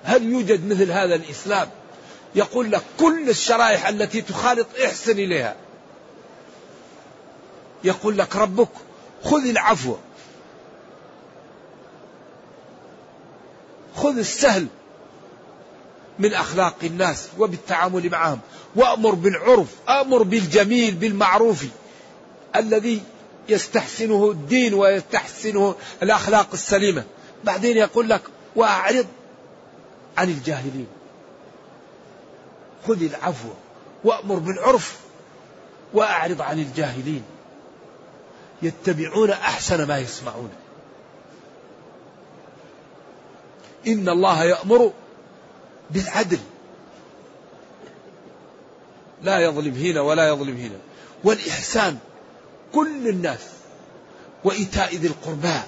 [0.03, 1.69] هل يوجد مثل هذا الإسلام؟
[2.35, 5.55] يقول لك كل الشرائح التي تخالط إحسن إليها.
[7.83, 8.69] يقول لك ربك
[9.23, 9.95] خذ العفو
[13.95, 14.67] خذ السهل
[16.19, 18.39] من أخلاق الناس وبالتعامل معهم
[18.75, 21.65] وأمر بالعرف أمر بالجميل بالمعروف
[22.55, 23.01] الذي
[23.49, 27.03] يستحسنه الدين ويستحسنه الأخلاق السليمة.
[27.43, 28.21] بعدين يقول لك
[28.55, 29.05] وأعرض
[30.17, 30.87] عن الجاهلين.
[32.87, 33.49] خذ العفو
[34.03, 34.97] وأمر بالعرف
[35.93, 37.23] وأعرض عن الجاهلين.
[38.61, 40.49] يتبعون أحسن ما يسمعون.
[43.87, 44.91] إن الله يأمر
[45.91, 46.39] بالعدل.
[49.21, 50.77] لا يظلم هنا ولا يظلم هنا.
[51.23, 51.97] والإحسان
[52.73, 53.49] كل الناس
[54.43, 55.59] وإيتاء ذي القربى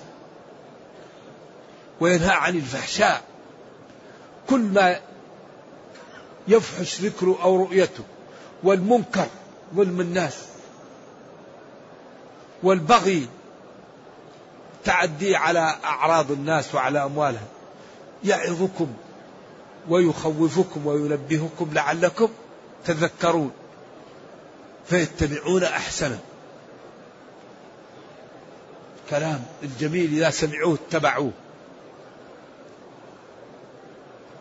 [1.99, 3.22] وينهى عن الفحشاء.
[4.49, 4.99] كل ما
[6.47, 8.03] يفحش ذكره أو رؤيته
[8.63, 9.28] والمنكر
[9.76, 10.38] ظلم الناس
[12.63, 13.28] والبغي
[14.84, 17.47] تعدي على أعراض الناس وعلى أموالهم
[18.24, 18.93] يعظكم.
[19.90, 22.30] ويخوفكم وينبهكم لعلكم
[22.86, 23.52] تذكرون.
[24.86, 26.20] فيتبعون أحسنه.
[29.10, 31.32] كلام الجميل إذا سمعوه اتبعوه.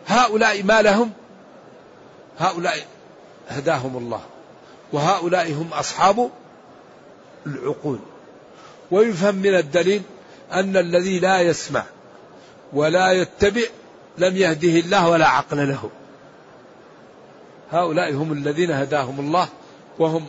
[0.07, 1.13] هؤلاء ما لهم؟
[2.39, 2.87] هؤلاء
[3.49, 4.21] هداهم الله.
[4.93, 6.31] وهؤلاء هم أصحاب
[7.47, 7.99] العقول.
[8.91, 10.03] ويفهم من الدليل
[10.53, 11.85] أن الذي لا يسمع
[12.73, 13.63] ولا يتبع
[14.19, 15.91] لم يهده الله ولا عقل له.
[17.73, 19.49] هؤلاء هم الذين هداهم الله
[19.99, 20.27] وهم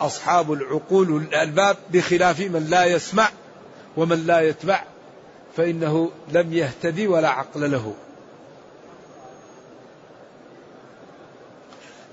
[0.00, 3.28] أصحاب العقول والألباب بخلاف من لا يسمع
[3.96, 4.82] ومن لا يتبع
[5.56, 7.94] فإنه لم يهتدي ولا عقل له.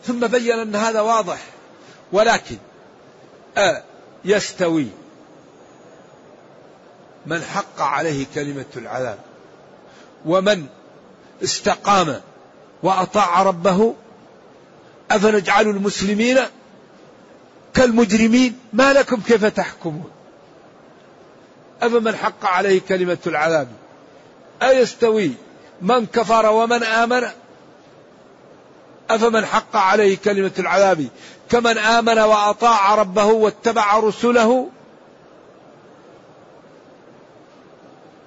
[0.03, 1.41] ثم بين أن هذا واضح
[2.11, 2.57] ولكن
[3.57, 3.83] آه
[4.25, 4.87] يستوي
[7.25, 9.19] من حق عليه كلمة العذاب.
[10.25, 10.65] ومن
[11.43, 12.21] استقام
[12.83, 13.95] وأطاع ربه؟
[15.11, 16.39] أفنجعل المسلمين
[17.73, 20.11] كالمجرمين؟ ما لكم كيف تحكمون؟
[21.81, 23.67] أفمن حق عليه كلمة العذاب؟
[24.63, 25.31] أيستوي
[25.81, 27.23] من كفر ومن آمن؟
[29.09, 31.07] أفمن حق عليه كلمة العذاب؟
[31.49, 34.69] كمن آمن وأطاع ربه واتبع رسله؟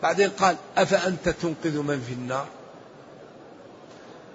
[0.02, 2.46] بعدين قال أفأنت تنقذ من في النار؟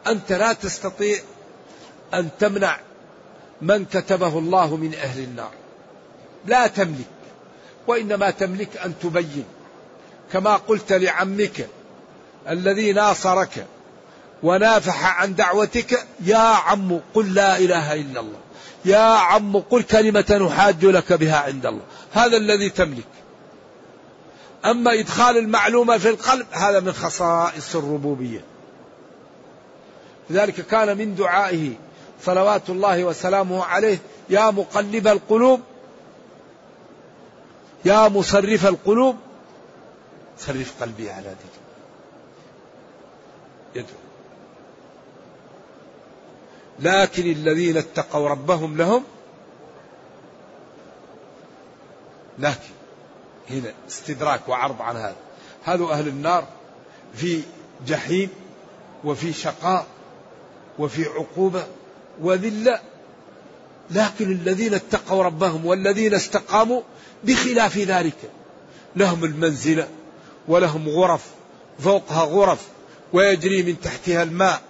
[0.08, 1.20] أنت لا تستطيع
[2.14, 2.80] أن تمنع
[3.62, 5.52] من كتبه الله من أهل النار.
[6.46, 7.08] لا تملك
[7.88, 9.46] وإنما تملك أن تبين.
[10.34, 11.68] كما قلت لعمك
[12.50, 13.66] الذي ناصرك
[14.44, 18.40] ونافح عن دعوتك يا عم قل لا إله إلا الله.
[18.86, 21.84] يا عم قل كلمة نحاج لك بها عند الله.
[22.12, 23.08] هذا الذي تملك.
[24.66, 28.42] أما إدخال المعلومة في القلب هذا من خصائص الربوبية.
[30.30, 31.74] لذلك كان من دعائه
[32.22, 33.98] صلوات الله وسلامه عليه
[34.30, 35.62] يا مقلب القلوب
[37.86, 39.16] يا مصرف القلوب
[40.38, 41.54] صرف قلبي على ذلك
[43.76, 44.04] يدعو.
[46.80, 49.04] لكن الذين اتقوا ربهم لهم
[52.40, 52.74] لكن
[53.50, 55.16] هنا استدراك وعرض عن هذا.
[55.64, 56.48] هذا أهل النار
[57.16, 57.42] في
[57.88, 58.30] جحيم
[59.04, 59.86] وفي شقاء
[60.80, 61.64] وفي عقوبة
[62.22, 62.80] وذلة.
[63.92, 66.82] لكن الذين اتقوا ربهم والذين استقاموا
[67.24, 68.18] بخلاف ذلك
[68.96, 69.88] لهم المنزلة
[70.48, 71.26] ولهم غرف
[71.80, 72.68] فوقها غرف
[73.14, 74.62] ويجري من تحتها الماء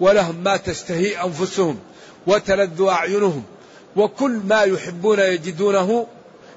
[0.00, 1.78] ولهم ما تشتهي أنفسهم
[2.26, 3.42] وتلذ أعينهم
[3.96, 6.06] وكل ما يحبون يجدونه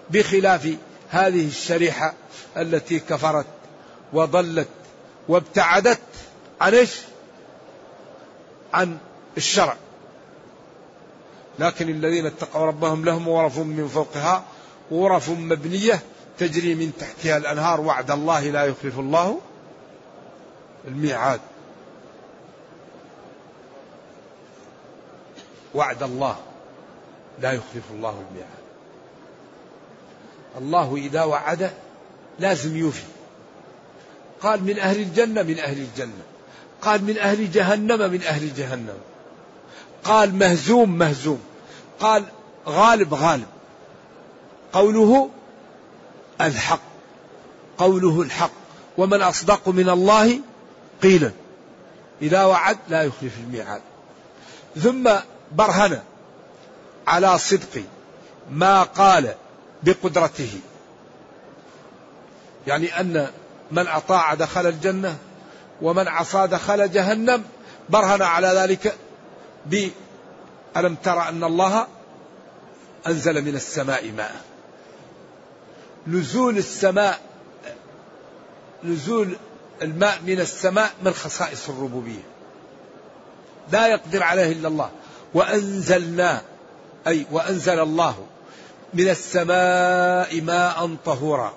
[0.10, 0.76] بخلاف
[1.10, 2.14] هذه الشريحة
[2.58, 3.46] التي كفرت
[4.14, 4.68] وضلت
[5.28, 6.00] وابتعدت
[6.62, 7.02] عن إيش؟
[8.74, 8.98] عن
[9.38, 9.76] الشرع.
[11.60, 14.44] لكن الذين اتقوا ربهم لهم غرف من فوقها
[14.92, 16.00] غرف مبنية
[16.38, 19.40] تجري من تحتها الأنهار وعد الله لا يخلف الله
[20.88, 21.40] الميعاد.
[25.76, 26.36] وعد الله
[27.42, 28.65] لا يخلف الله الميعاد.
[30.58, 31.72] الله إذا وعد
[32.40, 33.04] لازم يوفي.
[34.42, 36.24] قال من أهل الجنة من أهل الجنة.
[36.82, 38.98] قال من أهل جهنم من أهل جهنم.
[40.04, 41.42] قال مهزوم مهزوم.
[42.00, 42.24] قال
[42.68, 43.48] غالب غالب.
[44.74, 45.30] قوله
[46.42, 46.82] الحق.
[47.78, 48.52] قوله الحق.
[48.98, 50.40] ومن أصدق من الله
[51.04, 51.32] قيلا.
[52.22, 53.82] إذا وعد لا يخلف الميعاد.
[54.84, 55.10] ثم
[55.52, 56.02] برهن
[57.08, 57.84] على صدق
[58.52, 59.36] ما قال
[59.86, 60.60] بقدرته.
[62.68, 63.28] يعني أن
[63.72, 65.18] من أطاع دخل الجنة
[65.82, 67.44] ومن عصى دخل جهنم
[67.90, 68.96] برهن على ذلك
[69.66, 69.90] ب
[70.78, 71.88] ألم ترى أن الله
[73.08, 74.36] أنزل من السماء ماء.
[76.08, 77.20] نزول السماء
[78.84, 79.38] نزول
[79.82, 82.24] الماء من السماء من خصائص الربوبية.
[83.72, 84.92] لا يقدر عليه إلا الله.
[85.34, 86.42] وأنزلنا
[87.08, 88.26] أي وأنزل الله
[88.94, 91.54] من السماء ماء طهورا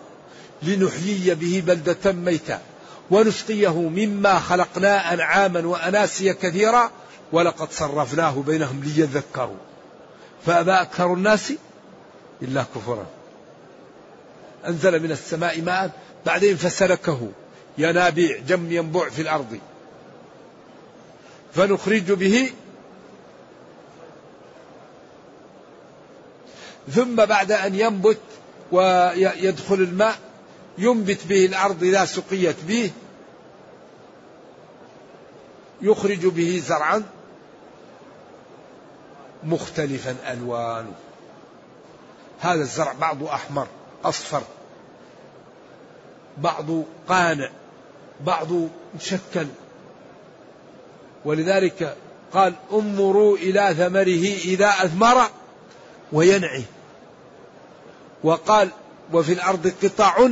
[0.63, 2.61] لنحيي به بلدة ميتا
[3.11, 6.91] ونسقيه مما خلقنا أنعاما وأناسيا كثيرا
[7.33, 9.57] ولقد صرفناه بينهم ليذكروا.
[10.47, 11.53] فأبى أكثر الناس
[12.43, 13.07] إلا كفرا.
[14.67, 15.91] أنزل من السماء ماء
[16.27, 17.29] بعدين فسلكه.
[17.79, 19.59] ينابيع جم ينبوع في الأرض.
[21.55, 22.51] فنخرج به
[26.95, 28.19] ثم بعد أن ينبت
[28.73, 30.19] ويدخل الماء
[30.79, 32.91] ينبت به الأرض إذا سقيت به
[35.83, 37.03] يخرج به زرعا
[39.45, 40.95] مختلفا ألوانه.
[42.41, 43.67] هذا الزرع بعضه أحمر
[44.05, 44.43] أصفر
[46.39, 47.51] بعضه قانع
[48.27, 49.47] بعضه مشكل.
[51.25, 51.97] ولذلك
[52.33, 55.31] قال انظروا إلى ثمره إذا أثمر
[56.13, 56.65] وينعي
[58.25, 58.71] وقال
[59.13, 60.29] وفي الأرض قطع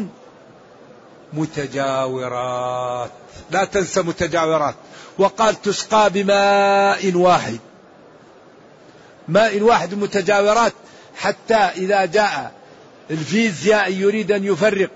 [1.32, 3.10] متجاورات.
[3.50, 4.74] لا تنسى متجاورات.
[5.18, 7.58] وقال تسقى بماء واحد.
[9.28, 10.72] ماء واحد متجاورات
[11.16, 12.52] حتى إذا جاء
[13.10, 14.90] الفيزياء يريد أن يفرق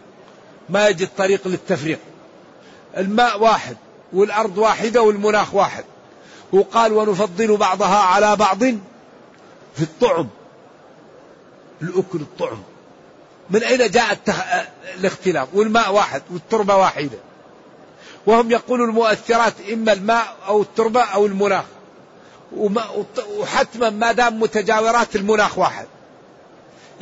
[0.69, 1.99] ما يجد طريق للتفريق.
[2.97, 3.77] الماء واحد
[4.13, 5.85] والأرض واحدة والمناخ واحد.
[6.53, 8.59] وقال ونفضل بعضها على بعض
[9.75, 10.29] في الطعم.
[11.83, 12.63] الأكل الطعم.
[13.51, 14.37] من أين جاء التخ...
[14.99, 17.19] الاختلاف؟ والماء واحد والتربة واحدة.
[18.27, 21.65] وهم يقولون المؤثرات إما الماء أو التربة أو المناخ.
[22.57, 23.05] وما...
[23.39, 25.87] وحتما ما دام متجاورات المناخ واحد.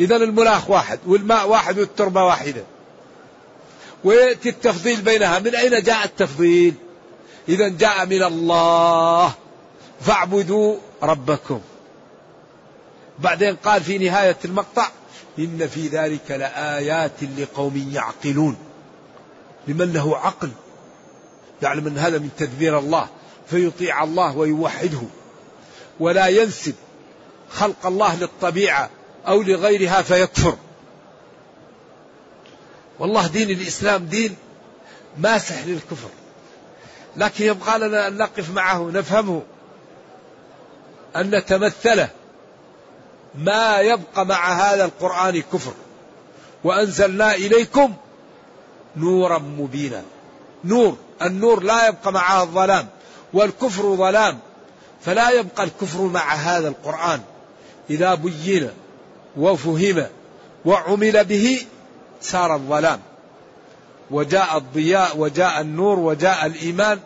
[0.01, 2.63] إذا المناخ واحد والماء واحد والتربة واحدة.
[4.05, 5.39] ويأتي التفضيل بينها.
[5.39, 6.75] من أين جاء التفضيل؟
[7.49, 9.33] إذا جاء من الله.
[10.01, 11.61] فاعبدوا ربكم.
[13.19, 14.89] بعدين قال في نهاية المقطع
[15.39, 18.57] إن في ذلك لآيات لقوم يعقلون.
[19.69, 20.51] لمن له عقل.
[21.63, 23.09] يعلم أن هذا من تدبير الله.
[23.51, 25.03] فيطيع الله ويوحده.
[26.01, 26.75] ولا ينسب
[27.51, 28.91] خلق الله للطبيعة
[29.27, 30.57] أو لغيرها فيكفر.
[32.99, 34.37] والله دين الإسلام دين
[35.19, 36.09] ماسح للكفر.
[37.17, 39.43] لكن يبقى لنا أن نقف معه نفهمه
[41.17, 42.09] أن نتمثله.
[43.35, 45.73] ما يبقى مع هذا القرآن كفر.
[46.65, 47.95] وأنزلنا إليكم
[48.97, 50.03] نورا مبينا.
[50.65, 52.87] نور النور لا يبقى معها الظلام
[53.33, 54.39] والكفر ظلام.
[55.01, 57.21] فلا يبقى الكفر مع هذا القرآن.
[57.91, 58.71] إذا بين
[59.37, 60.07] وفهم
[60.65, 61.67] وعمل به
[62.21, 63.01] صار الظلام.
[64.11, 67.01] وجاء الضياء وجاء النور وجاء الإيمان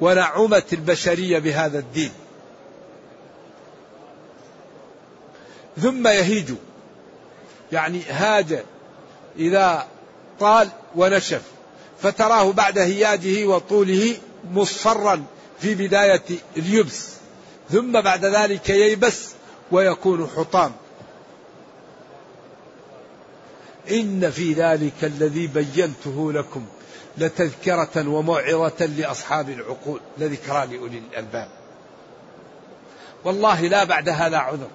[0.00, 2.10] ونعمت البشرية بهذا الدين.
[5.80, 6.54] ثم يهيج.
[7.72, 8.62] يعني هاج
[9.38, 9.86] إذا
[10.40, 11.42] طال ونشف.
[12.02, 14.16] فتراه بعد هياجه وطوله
[14.52, 15.24] مصفرا
[15.60, 16.22] في بداية
[16.56, 17.08] اليبس.
[17.70, 19.28] ثم بعد ذلك ييبس
[19.70, 20.72] ويكون حطام.
[23.90, 26.66] إن في ذلك الذي بينته لكم
[27.18, 30.00] لتذكرة وموعظة لأصحاب العقول.
[30.18, 31.48] لذكرى لأولي الألباب.
[33.24, 34.68] والله لا بعد هذا عذر.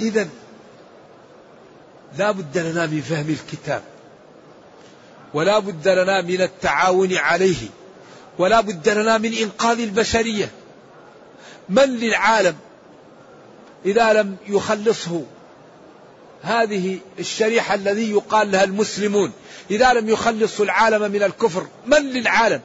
[0.00, 0.28] إذا
[2.18, 3.82] لا بد لنا من فهم الكتاب
[5.34, 7.68] ولا بد لنا من التعاون عليه
[8.38, 10.50] ولا بد لنا من إنقاذ البشرية.
[11.68, 12.56] من للعالم
[13.86, 15.22] إذا لم يخلصه
[16.42, 19.32] هذه الشريحة الذي يقال لها المسلمون؟
[19.70, 22.60] إذا لم يخلصوا العالم من الكفر من للعالم؟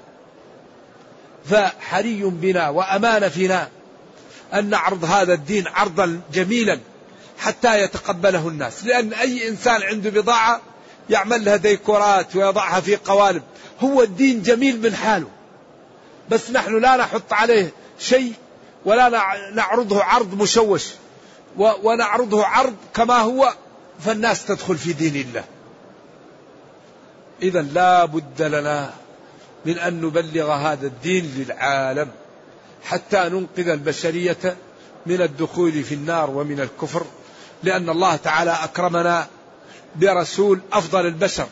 [1.46, 3.70] فحري بنا وأمان فينا
[4.54, 6.80] أن نعرض هذا الدين عرضا جميلا.
[7.42, 8.86] حتى يتقبله الناس.
[8.86, 10.62] لأن أي إنسان عنده بضاعة
[11.10, 13.44] يعمل لها ديكورات ويضعها في قوالب.
[13.80, 15.28] هو الدين جميل من حاله.
[16.30, 18.34] بس نحن لا نحط عليه شيء
[18.86, 19.10] ولا
[19.54, 20.86] نعرضه عرض مشوش.
[21.58, 23.54] ونعرضه عرض كما هو
[24.00, 25.44] فالناس تدخل في دين الله.
[27.42, 28.94] إذا لا بد لنا
[29.66, 32.10] من أن نبلغ هذا الدين للعالم
[32.84, 34.56] حتى ننقذ البشرية
[35.06, 37.06] من الدخول في النار ومن الكفر.
[37.64, 39.28] لأن الله تعالى أكرمنا
[39.96, 41.48] برسول أفضل البشر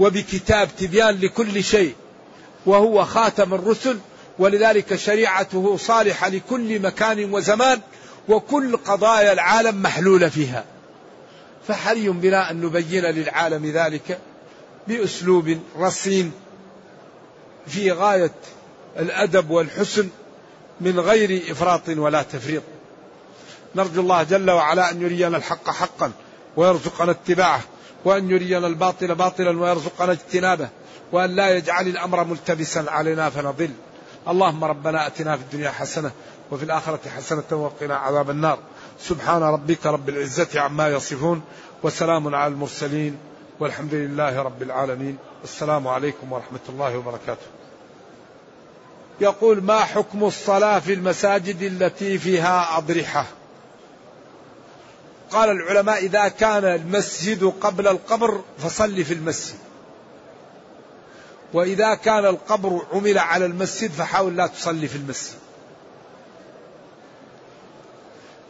[0.00, 1.94] وبكتاب تبيان لكل شيء
[2.66, 3.98] وهو خاتم الرسل
[4.38, 7.80] ولذلك شريعته صالحة لكل مكان وزمان
[8.28, 10.64] وكل قضايا العالم محلولة فيها.
[11.68, 14.18] فحري بنا أن نبين للعالم ذلك
[14.88, 16.32] بأسلوب رصين
[17.66, 18.34] في غاية
[18.98, 20.08] الأدب والحسن
[20.80, 22.62] من غير إفراط ولا تفريط.
[23.74, 26.12] نرجو الله جل وعلا أن يرينا الحق حقا
[26.56, 27.60] ويرزقنا اتباعه
[28.04, 30.68] وأن يرينا الباطل باطلا ويرزقنا اجتنابه
[31.12, 33.70] وأن لا يجعل الأمر ملتبسا علينا فنضل.
[34.28, 36.10] اللهم ربنا أتنا في الدنيا حسنة
[36.50, 38.58] وفي الآخرة حسنة وقنا عذاب النار.
[39.00, 41.42] سبحان ربك رب العزة عما يصفون
[41.82, 43.18] وسلام على المرسلين
[43.60, 45.18] والحمد لله رب العالمين.
[45.44, 47.46] السلام عليكم ورحمة الله وبركاته.
[49.20, 53.24] يقول ما حكم الصلاة في المساجد التي فيها أضرحة؟
[55.30, 59.58] قال العلماء إذا كان المسجد قبل القبر فصل في المسجد.
[61.52, 65.38] وإذا كان القبر عمل على المسجد فحاول لا تصلي في المسجد.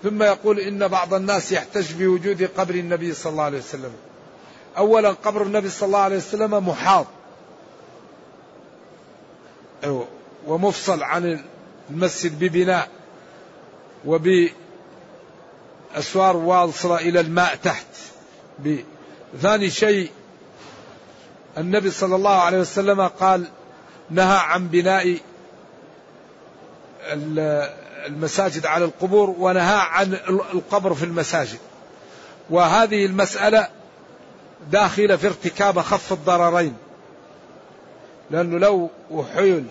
[0.02, 3.92] ثم يقول إن بعض الناس يحتج بوجود قبر النبي صلى الله عليه وسلم.
[4.76, 7.06] أولا قبر النبي صلى الله عليه وسلم محاط.
[9.84, 10.08] أيوه.
[10.46, 11.44] ومفصل عن
[11.90, 12.88] المسجد ببناء
[15.92, 17.86] وبأسوار واصلة إلى الماء تحت.
[19.42, 20.10] ثاني شيء
[21.58, 23.44] النبي صلى الله عليه وسلم قال
[24.10, 25.18] نهى عن بناء
[28.06, 30.12] المساجد على القبور ونهى عن
[30.54, 31.58] القبر في المساجد.
[32.50, 33.68] وهذه المسألة
[34.70, 36.76] داخلة في ارتكاب خف الضررين.
[38.30, 38.90] لأنه لو
[39.34, 39.64] حيل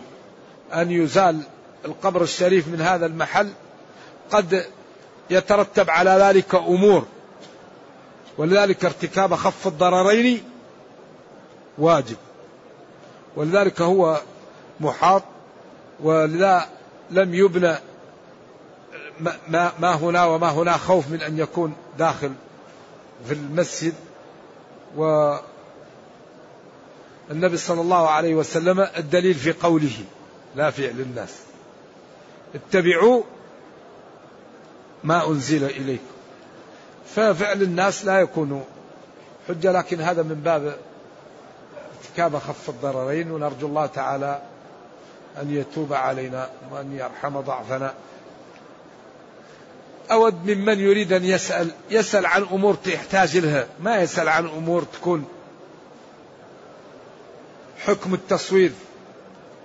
[0.74, 1.41] أن يزال
[1.86, 3.49] القبر الشريف من هذا المحل
[4.32, 4.65] قد
[5.30, 7.05] يترتب على ذلك أمور.
[8.38, 10.43] ولذلك ارتكاب خف الضررين
[11.78, 12.17] واجب.
[13.36, 14.21] ولذلك هو
[14.80, 15.23] محاط
[15.99, 16.69] ولذا
[17.11, 17.75] لم يبنى
[19.47, 22.34] ما, ما هنا وما هنا خوف من أن يكون داخل
[23.28, 23.93] في المسجد.
[24.97, 25.36] و
[27.32, 29.97] النبي صلى الله عليه وسلم الدليل في قوله
[30.55, 31.36] لا فعل الناس
[32.55, 33.23] اتبعوا
[35.04, 36.04] ما أنزل إليكم.
[37.16, 38.64] ففعل الناس لا يكون
[39.48, 40.78] حجة لكن هذا من باب
[42.00, 44.41] ارتكاب خف الضررين ونرجو الله تعالى
[45.41, 47.93] أن يتوب علينا وأن يرحم ضعفنا.
[50.12, 55.26] أود ممن يريد أن يسأل يسأل عن أمور تحتاج لها ما يسأل عن أمور تكون
[57.86, 58.72] حكم التصوير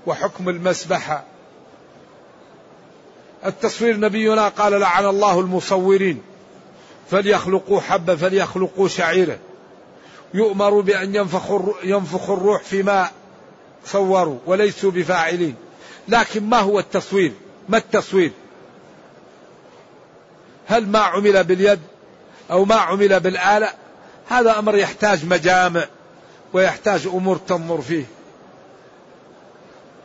[0.06, 1.24] وحكم المسبحة.
[3.46, 6.22] التصوير نبينا قال لعن الله المصورين
[7.10, 9.38] فليخلقوا حبة فليخلقوا شعيرة
[10.34, 13.10] يؤمر بأن ينفخ ينفخ الروح فيما
[13.86, 15.54] صوروا وليسوا بفاعلين.
[16.08, 17.32] لكن ما هو التصوير؟
[17.68, 18.32] ما التصوير؟
[20.66, 21.80] هل ما عمل باليد
[22.50, 23.68] أو ما عمل بالآلة؟
[24.28, 25.84] هذا أمر يحتاج مجامع
[26.52, 28.04] ويحتاج أمور تنظر فيه.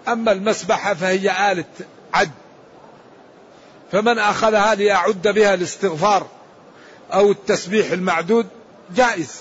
[0.08, 1.66] أما المسبحة فهي آلة
[2.14, 2.32] عد.
[3.92, 6.28] فمن أخذها ليعد بها الاستغفار
[7.14, 8.48] أو التسبيح المعدود
[8.96, 9.36] جائز.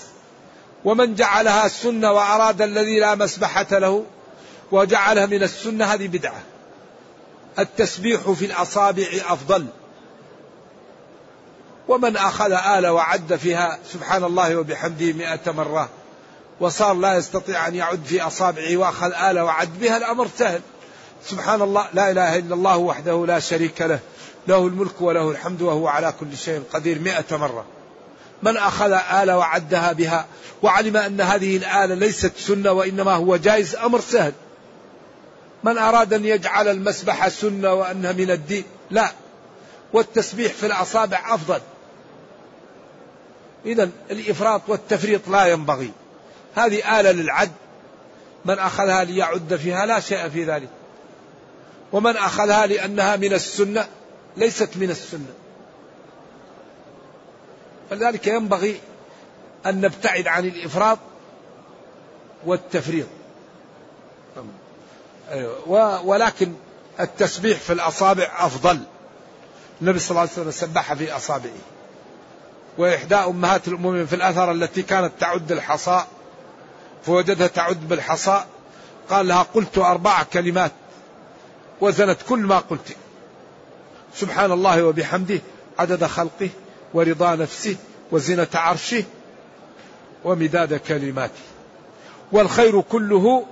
[0.85, 4.05] ومن جعلها السنة وأراد الذي لا مسبحة له
[4.71, 6.41] وجعلها من السنة هذه بدعة.
[7.59, 9.65] التسبيح في الأصابع أفضل.
[11.87, 15.89] ومن أخذ آلة وعد فيها سبحان الله وبحمده مئة مرة
[16.59, 20.61] وصار لا يستطيع أن يعد في أصابعه وأخذ آلة وعد بها الأمر سهل.
[21.25, 23.99] سبحان الله لا إله إلا الله وحده لا شريك له.
[24.47, 27.65] له الملك وله الحمد وهو على كل شيء قدير مئة مرة.
[28.43, 30.25] من أخذ آلة وعدها بها
[30.63, 34.33] وعلم أن هذه الآلة ليست سنة وإنما هو جائز أمر سهل.
[35.63, 39.11] من أراد أن يجعل المسبحة سنة وأنها من الدين؟ لا.
[39.93, 41.59] والتسبيح في الأصابع أفضل.
[43.65, 45.91] إذا الإفراط والتفريط لا ينبغي.
[46.55, 47.51] هذه آلة للعد.
[48.45, 50.69] من أخذها ليعد فيها لا شيء في ذلك.
[51.91, 53.87] ومن أخذها لأنها من السنة
[54.37, 55.33] ليست من السنة.
[57.89, 58.79] فلذلك ينبغي
[59.65, 60.99] أن نبتعد عن الإفراط
[62.45, 63.07] والتفريط.
[65.31, 66.05] أيوة.
[66.05, 66.53] ولكن
[66.99, 68.79] التسبيح في الأصابع أفضل.
[69.81, 71.51] النبي صلى الله عليه وسلم سبح في أصابعه.
[72.77, 76.03] وإحدى أمهات المؤمنين في الأثر التي كانت تعد الحصى
[77.05, 78.43] فوجدها تعد بالحصى
[79.09, 80.71] قال لها قلت أربع كلمات
[81.81, 82.95] وزنت كل ما قلت.
[84.15, 85.39] سبحان الله وبحمده
[85.79, 86.49] عدد خلقه
[86.93, 87.75] ورضا نفسه
[88.11, 89.03] وزنة عرشه
[90.23, 91.41] ومداد كلماته.
[92.31, 93.45] والخير كله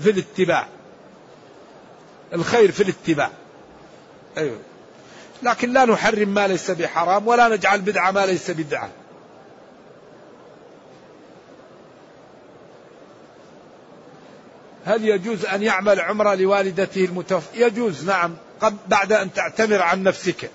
[0.00, 0.66] في الاتباع.
[2.32, 3.30] الخير في الاتباع.
[4.38, 4.58] أيوه.
[5.42, 8.90] لكن لا نحرم ما ليس بحرام ولا نجعل بدعة ما ليس بدعة
[14.86, 18.34] هل يجوز أن يعمل عمرة لوالدته المتوفى؟ يجوز نعم.
[18.88, 20.50] بعد أن تعتمر عن نفسك.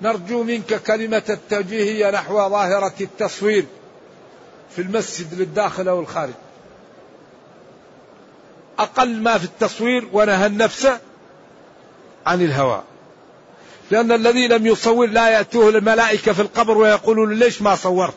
[0.00, 3.64] نرجو منك كلمة التوجيه نحو ظاهرة التصوير
[4.70, 6.32] في المسجد للداخل أو الخارج.
[8.78, 10.88] أقل ما في التصوير ونهى النفس
[12.26, 12.82] عن الهوى.
[13.90, 18.14] لأن الذي لم يصور لا يأتوه الملائكة في القبر ويقولون ليش ما صورت؟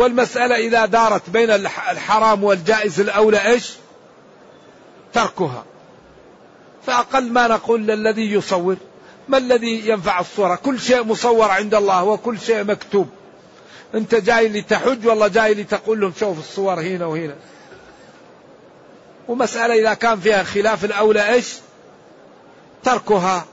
[0.00, 3.70] والمسألة إذا دارت بين الحرام والجائز الأولى إيش؟
[5.12, 5.64] تركها.
[6.86, 8.76] فأقل ما نقول للذي يصور
[9.28, 13.08] ما الذي ينفع الصورة؟ كل شيء مصور عند الله وكل شيء مكتوب.
[13.94, 17.36] أنت جاي لتحج والله جاي لتقول لهم شوف الصور هنا وهنا.
[19.28, 21.54] ومسألة إذا كان فيها خلاف الأولى إيش؟
[22.84, 23.44] تركها.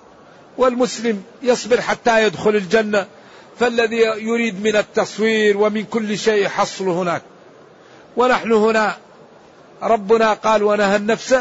[0.57, 3.07] والمسلم يصبر حتى يدخل الجنة.
[3.59, 7.21] فالذي يريد من التصوير ومن كل شيء يحصل هناك.
[8.17, 8.97] ونحن هنا
[9.81, 11.33] ربنا قال ونهى النفس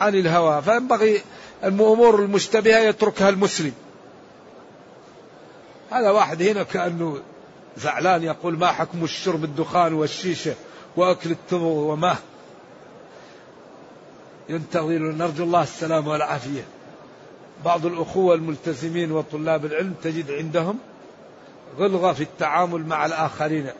[0.00, 1.22] عن الهوى فينبغي
[1.64, 3.72] الأمور المشتبهة يتركها المسلم.
[5.90, 7.20] هذا واحد هنا كأنه
[7.76, 10.54] زعلان يقول ما حكم الشرب الدخان والشيشة
[10.96, 12.16] وأكل التمر وما؟
[14.48, 16.64] ينتظر نرجو الله السلامة والعافية.
[17.64, 20.78] بعض الأخوة الملتزمين وطلاب العلم تجد عندهم
[21.78, 23.70] غلظة في التعامل مع الآخرين.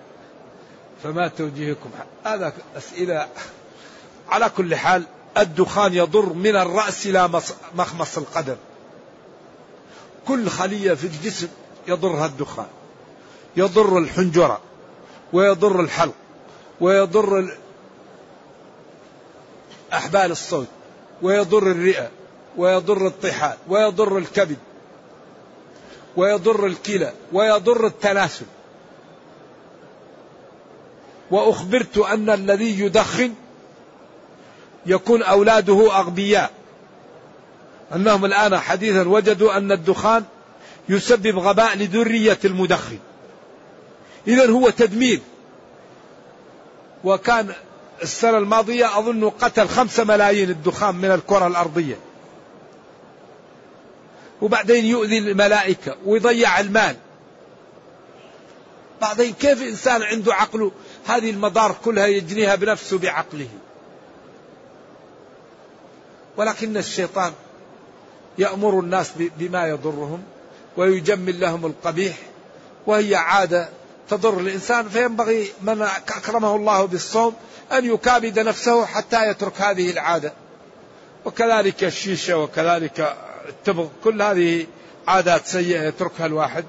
[1.03, 1.91] فما توجيهكم؟
[2.25, 3.29] هذا أسئلة
[4.29, 5.05] على كل حال
[5.39, 7.31] الدخان يضر من الرأس إلى
[7.75, 8.57] مخمص القدم.
[10.29, 11.49] كل خلية في الجسم
[11.89, 12.67] يضرها الدخان.
[13.57, 14.61] يضر الحنجرة
[15.33, 16.15] ويضر الحلق
[16.81, 17.57] ويضر
[19.93, 20.67] أحبال الصوت
[21.23, 22.11] ويضر الرئة.
[22.57, 24.57] ويضر الطحال ويضر الكبد
[26.17, 28.47] ويضر الكلى ويضر التناسل
[31.31, 33.35] وأخبرت أن الذي يدخن
[34.87, 36.51] يكون أولاده أغبياء.
[37.95, 40.25] أنهم الآن حديثا وجدوا أن الدخان
[40.89, 42.99] يسبب غباء لذرية المدخن.
[44.29, 45.21] إذا هو تدمير.
[47.05, 47.53] وكان
[48.03, 51.97] السنة الماضية أظن قتل خمسة ملايين الدخان من الكرة الأرضية.
[54.45, 56.97] وبعدين يؤذي الملائكة ويضيع المال.
[59.01, 60.73] بعدين كيف إنسان عنده عقله
[61.07, 63.49] هذه المضار كلها يجنيها بنفسه بعقله؟
[66.37, 67.33] ولكن الشيطان
[68.39, 70.23] يأمر الناس بما يضرهم
[70.77, 72.17] ويجمل لهم القبيح
[72.87, 73.69] وهي عادة
[74.11, 77.35] تضر الإنسان فينبغي من أكرمه الله بالصوم
[77.73, 80.33] أن يكابد نفسه حتى يترك هذه العادة.
[81.25, 83.17] وكذلك الشيشة وكذلك
[83.49, 84.67] التبغ كل هذه
[85.09, 86.65] عادات سيئة يتركها الواحد.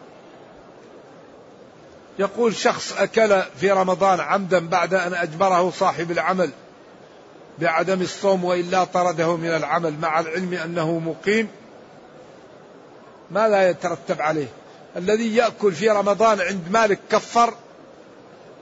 [2.19, 6.49] يقول شخص أكل في رمضان عمدا بعد أن أجبره صاحب العمل
[7.59, 11.47] بعدم الصوم وإلا طرده من العمل مع العلم أنه مقيم
[13.31, 14.47] ما لا يترتب عليه.
[14.97, 17.53] الذي يأكل في رمضان عند مالك كفر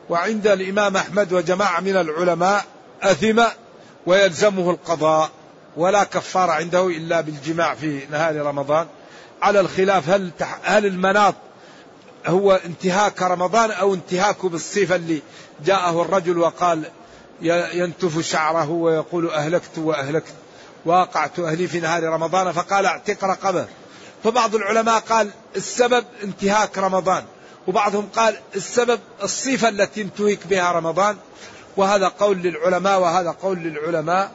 [0.09, 2.65] وعند الإمام أحمد وجماعة من العلماء
[3.01, 3.43] أثم
[4.05, 5.29] ويلزمه القضاء.
[5.77, 8.87] ولا كفارة عنده إلا بالجماع في نهار رمضان.
[9.41, 10.31] على الخلاف هل
[10.63, 11.35] هل المناط
[12.27, 15.21] هو انتهاك رمضان أو انتهاك بالصفة اللي
[15.65, 16.83] جاءه الرجل وقال
[17.73, 20.33] ينتف شعره ويقول أهلكت وأهلكت
[20.85, 23.65] واقعت أهلي في نهار رمضان فقال اعتق رقبة.
[24.23, 27.23] فبعض العلماء قال السبب انتهاك رمضان
[27.67, 31.17] وبعضهم قال السبب الصفة التي انتهك بها رمضان.
[31.77, 34.31] وهذا قول للعلماء وهذا قول للعلماء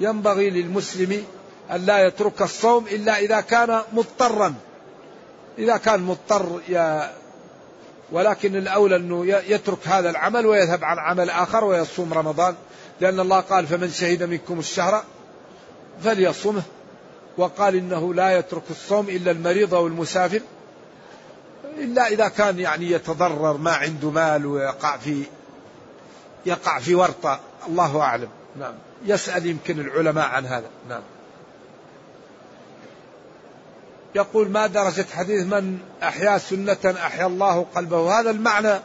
[0.00, 1.24] وينبغي للمسلم
[1.70, 4.54] أن لا يترك الصوم إلا إذا كان مضطرا.
[5.58, 7.12] إذا كان مضطر يا
[8.12, 12.54] ولكن الأولى أنه يترك هذا العمل ويذهب عن عمل آخر ويصوم رمضان.
[13.00, 15.04] لأن الله قال فمن شهد منكم الشهر
[16.04, 16.62] فليصمه.
[17.38, 20.40] وقال إنه لا يترك الصوم إلا المريض أو المسافر.
[21.78, 25.22] إلا إذا كان يعني يتضرر ما عنده مال ويقع في
[26.46, 27.40] يقع في ورطة.
[27.68, 28.28] الله أعلم.
[28.58, 28.74] نعم.
[29.06, 30.70] يسأل يمكن العلماء عن هذا.
[30.88, 31.02] نعم.
[34.14, 38.20] يقول ما درجة حديث من أحيا سنة أحيا الله قلبه.
[38.20, 38.80] هذا المعنى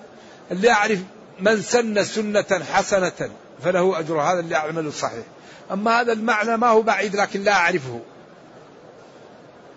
[0.52, 1.00] اللي يعرف
[1.40, 3.30] من سن سنة حسنة
[3.64, 5.26] فله أجر هذا اللي يعمل الصحيح
[5.72, 8.00] أما هذا المعنى ما هو بعيد لكن لا أعرفه.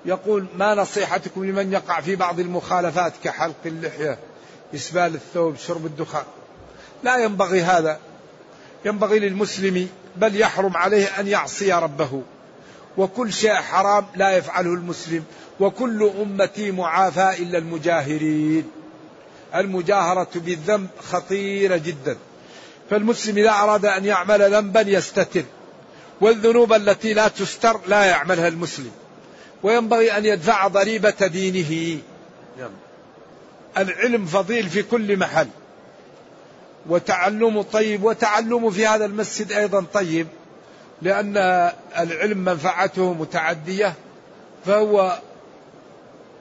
[0.05, 4.18] يقول ما نصيحتكم لمن يقع في بعض المخالفات كحلق اللحية
[4.74, 6.24] إسبال الثوب شرب الدخان.
[7.03, 7.99] لا ينبغي هذا.
[8.85, 12.22] ينبغي للمسلم بل يحرم عليه أن يعصي ربه.
[12.97, 15.24] وكل شيء حرام لا يفعله المسلم
[15.61, 18.70] وكل أمتي معافى إلا المجاهرين.
[19.55, 22.16] المجاهرة بالذنب خطيرة جدا.
[22.91, 25.45] فالمسلم إذا أراد أن يعمل ذنبا يستتر
[26.20, 28.91] والذنوب التي لا تستر لا يعملها المسلم.
[29.62, 32.01] وينبغي أن يدفع ضريبة دينه.
[33.79, 35.49] العلم فضيل في كل محل.
[36.87, 40.26] وتعلم طيب وتعلم في هذا المسجد أيضا طيب
[41.03, 41.37] لأن
[41.99, 43.95] العلم منفعته متعدية
[44.66, 45.18] فهو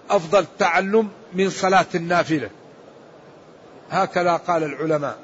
[0.10, 2.50] أفضل تعلم من صلاة النافلة.
[3.92, 5.18] هكذا قال العلماء.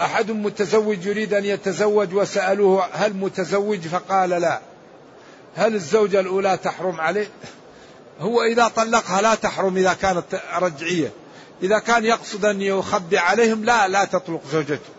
[0.00, 4.60] أحد متزوج يريد أن يتزوج وسألوه هل متزوج؟ فقال لا.
[5.56, 7.26] هل الزوجة الأولى تحرم عليه؟
[8.20, 11.10] هو إذا طلقها لا تحرم إذا كانت رجعية.
[11.62, 14.90] إذا كان يقصد أن يخبي عليهم لا لا تطلق زوجته.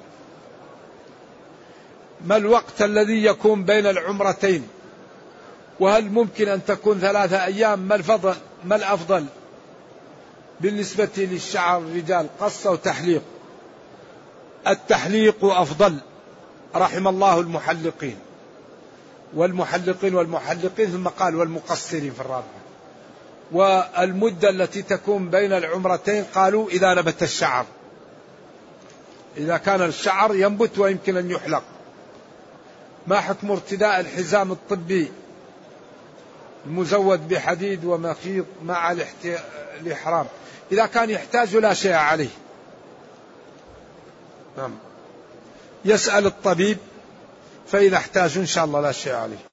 [2.26, 4.68] ما الوقت الذي يكون بين العمرتين؟
[5.80, 8.36] وهل ممكن أن تكون ثلاثة أيام؟ ما الفضل؟
[8.66, 9.26] ما الأفضل؟
[10.62, 13.22] بالنسبة للشعر الرجال قصة وتحليق
[14.68, 15.98] التحليق أفضل
[16.76, 18.18] رحم الله المحلقين.
[19.34, 22.63] والمحلقين والمحلقين ثم قال والمقصرين في الرابعة
[23.52, 27.66] والمدة التي تكون بين العمرتين قالوا إذا نبت الشعر.
[29.38, 31.64] إذا كان الشعر ينبت ويمكن أن يحلق.
[33.08, 35.12] ما حكم ارتداء الحزام الطبي
[36.66, 38.96] المزود بحديد ومخيط مع
[39.82, 40.26] الإحرام؟
[40.72, 42.30] إذا كان يحتاج لا شيء عليه.
[44.58, 44.72] نعم.
[45.86, 46.78] يسأل الطبيب
[47.68, 49.53] فإذا احتاج إن شاء الله لا شيء عليه.